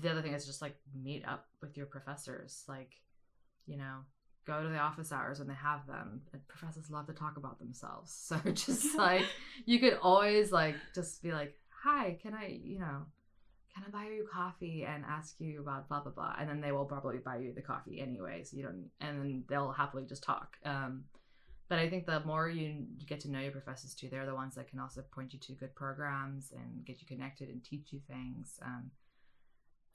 the 0.00 0.10
other 0.10 0.20
thing 0.20 0.34
is 0.34 0.44
just 0.44 0.60
like 0.60 0.76
meet 0.94 1.24
up 1.26 1.46
with 1.60 1.76
your 1.76 1.86
professors. 1.86 2.64
Like 2.68 2.92
you 3.66 3.76
know 3.76 4.04
go 4.46 4.62
to 4.62 4.68
the 4.68 4.78
office 4.78 5.12
hours 5.12 5.38
when 5.38 5.48
they 5.48 5.54
have 5.54 5.86
them. 5.86 6.22
And 6.32 6.46
professors 6.48 6.90
love 6.90 7.06
to 7.08 7.12
talk 7.12 7.36
about 7.36 7.58
themselves. 7.58 8.12
So 8.26 8.50
just 8.52 8.94
like 8.98 9.24
you 9.64 9.78
could 9.78 9.98
always 10.02 10.52
like 10.52 10.76
just 10.94 11.22
be 11.22 11.32
like 11.32 11.54
hi 11.68 12.18
can 12.20 12.34
i 12.34 12.58
you 12.64 12.78
know 12.78 13.04
can 13.72 13.84
i 13.86 13.90
buy 13.90 14.04
you 14.10 14.26
coffee 14.32 14.84
and 14.88 15.04
ask 15.06 15.36
you 15.38 15.60
about 15.60 15.88
blah 15.88 16.00
blah 16.00 16.12
blah? 16.12 16.34
And 16.38 16.48
then 16.48 16.60
they 16.60 16.72
will 16.72 16.86
probably 16.86 17.18
buy 17.18 17.38
you 17.38 17.52
the 17.52 17.62
coffee 17.62 18.00
anyway 18.00 18.42
so 18.44 18.56
you 18.56 18.62
don't 18.62 18.90
and 19.00 19.18
then 19.18 19.44
they'll 19.48 19.72
happily 19.72 20.04
just 20.06 20.22
talk. 20.22 20.56
Um 20.64 21.04
but 21.68 21.78
I 21.78 21.88
think 21.88 22.06
the 22.06 22.20
more 22.20 22.48
you 22.48 22.86
get 23.06 23.20
to 23.20 23.30
know 23.30 23.40
your 23.40 23.50
professors 23.50 23.94
too, 23.94 24.08
they're 24.08 24.26
the 24.26 24.34
ones 24.34 24.54
that 24.54 24.68
can 24.68 24.78
also 24.78 25.02
point 25.12 25.32
you 25.32 25.38
to 25.40 25.52
good 25.52 25.74
programs 25.74 26.52
and 26.52 26.84
get 26.84 27.00
you 27.00 27.06
connected 27.06 27.48
and 27.48 27.62
teach 27.64 27.92
you 27.92 28.00
things. 28.06 28.60
Um, 28.64 28.90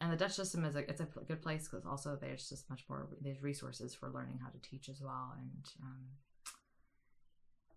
and 0.01 0.11
the 0.11 0.17
Dutch 0.17 0.33
system 0.33 0.65
is 0.65 0.75
a 0.75 0.79
it's 0.79 0.99
a 0.99 1.07
good 1.27 1.41
place 1.41 1.67
because 1.67 1.85
also 1.85 2.17
there's 2.19 2.49
just 2.49 2.69
much 2.69 2.83
more 2.89 3.07
there's 3.21 3.41
resources 3.41 3.95
for 3.95 4.09
learning 4.09 4.39
how 4.41 4.49
to 4.49 4.57
teach 4.59 4.89
as 4.89 4.99
well. 5.01 5.33
And 5.37 5.65
um, 5.83 6.01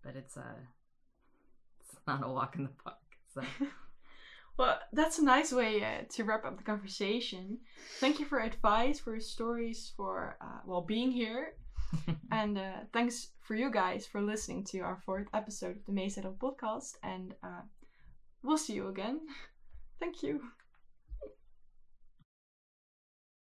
but 0.03 0.15
it's 0.15 0.35
a 0.35 0.55
it's 1.79 1.95
not 2.05 2.25
a 2.25 2.29
walk 2.29 2.55
in 2.57 2.63
the 2.63 2.69
park. 2.83 2.97
So. 3.33 3.41
well, 4.57 4.79
that's 4.91 5.19
a 5.19 5.23
nice 5.23 5.53
way 5.53 5.83
uh, 5.83 6.03
to 6.15 6.23
wrap 6.23 6.45
up 6.45 6.57
the 6.57 6.63
conversation. 6.63 7.59
Thank 7.99 8.19
you 8.19 8.25
for 8.25 8.39
advice, 8.39 8.99
for 8.99 9.19
stories, 9.19 9.93
for 9.95 10.37
uh, 10.41 10.61
well 10.65 10.81
being 10.81 11.11
here 11.11 11.53
and 12.31 12.57
uh, 12.57 12.79
thanks 12.93 13.29
for 13.41 13.55
you 13.55 13.71
guys 13.71 14.05
for 14.05 14.21
listening 14.21 14.63
to 14.65 14.79
our 14.79 14.97
fourth 15.05 15.27
episode 15.33 15.77
of 15.77 15.85
the 15.85 15.91
Meezettel 15.91 16.37
podcast. 16.37 16.97
And 17.03 17.33
uh, 17.43 17.61
we'll 18.43 18.57
see 18.57 18.73
you 18.73 18.87
again. 18.87 19.21
Thank 19.99 20.23
you. 20.23 20.41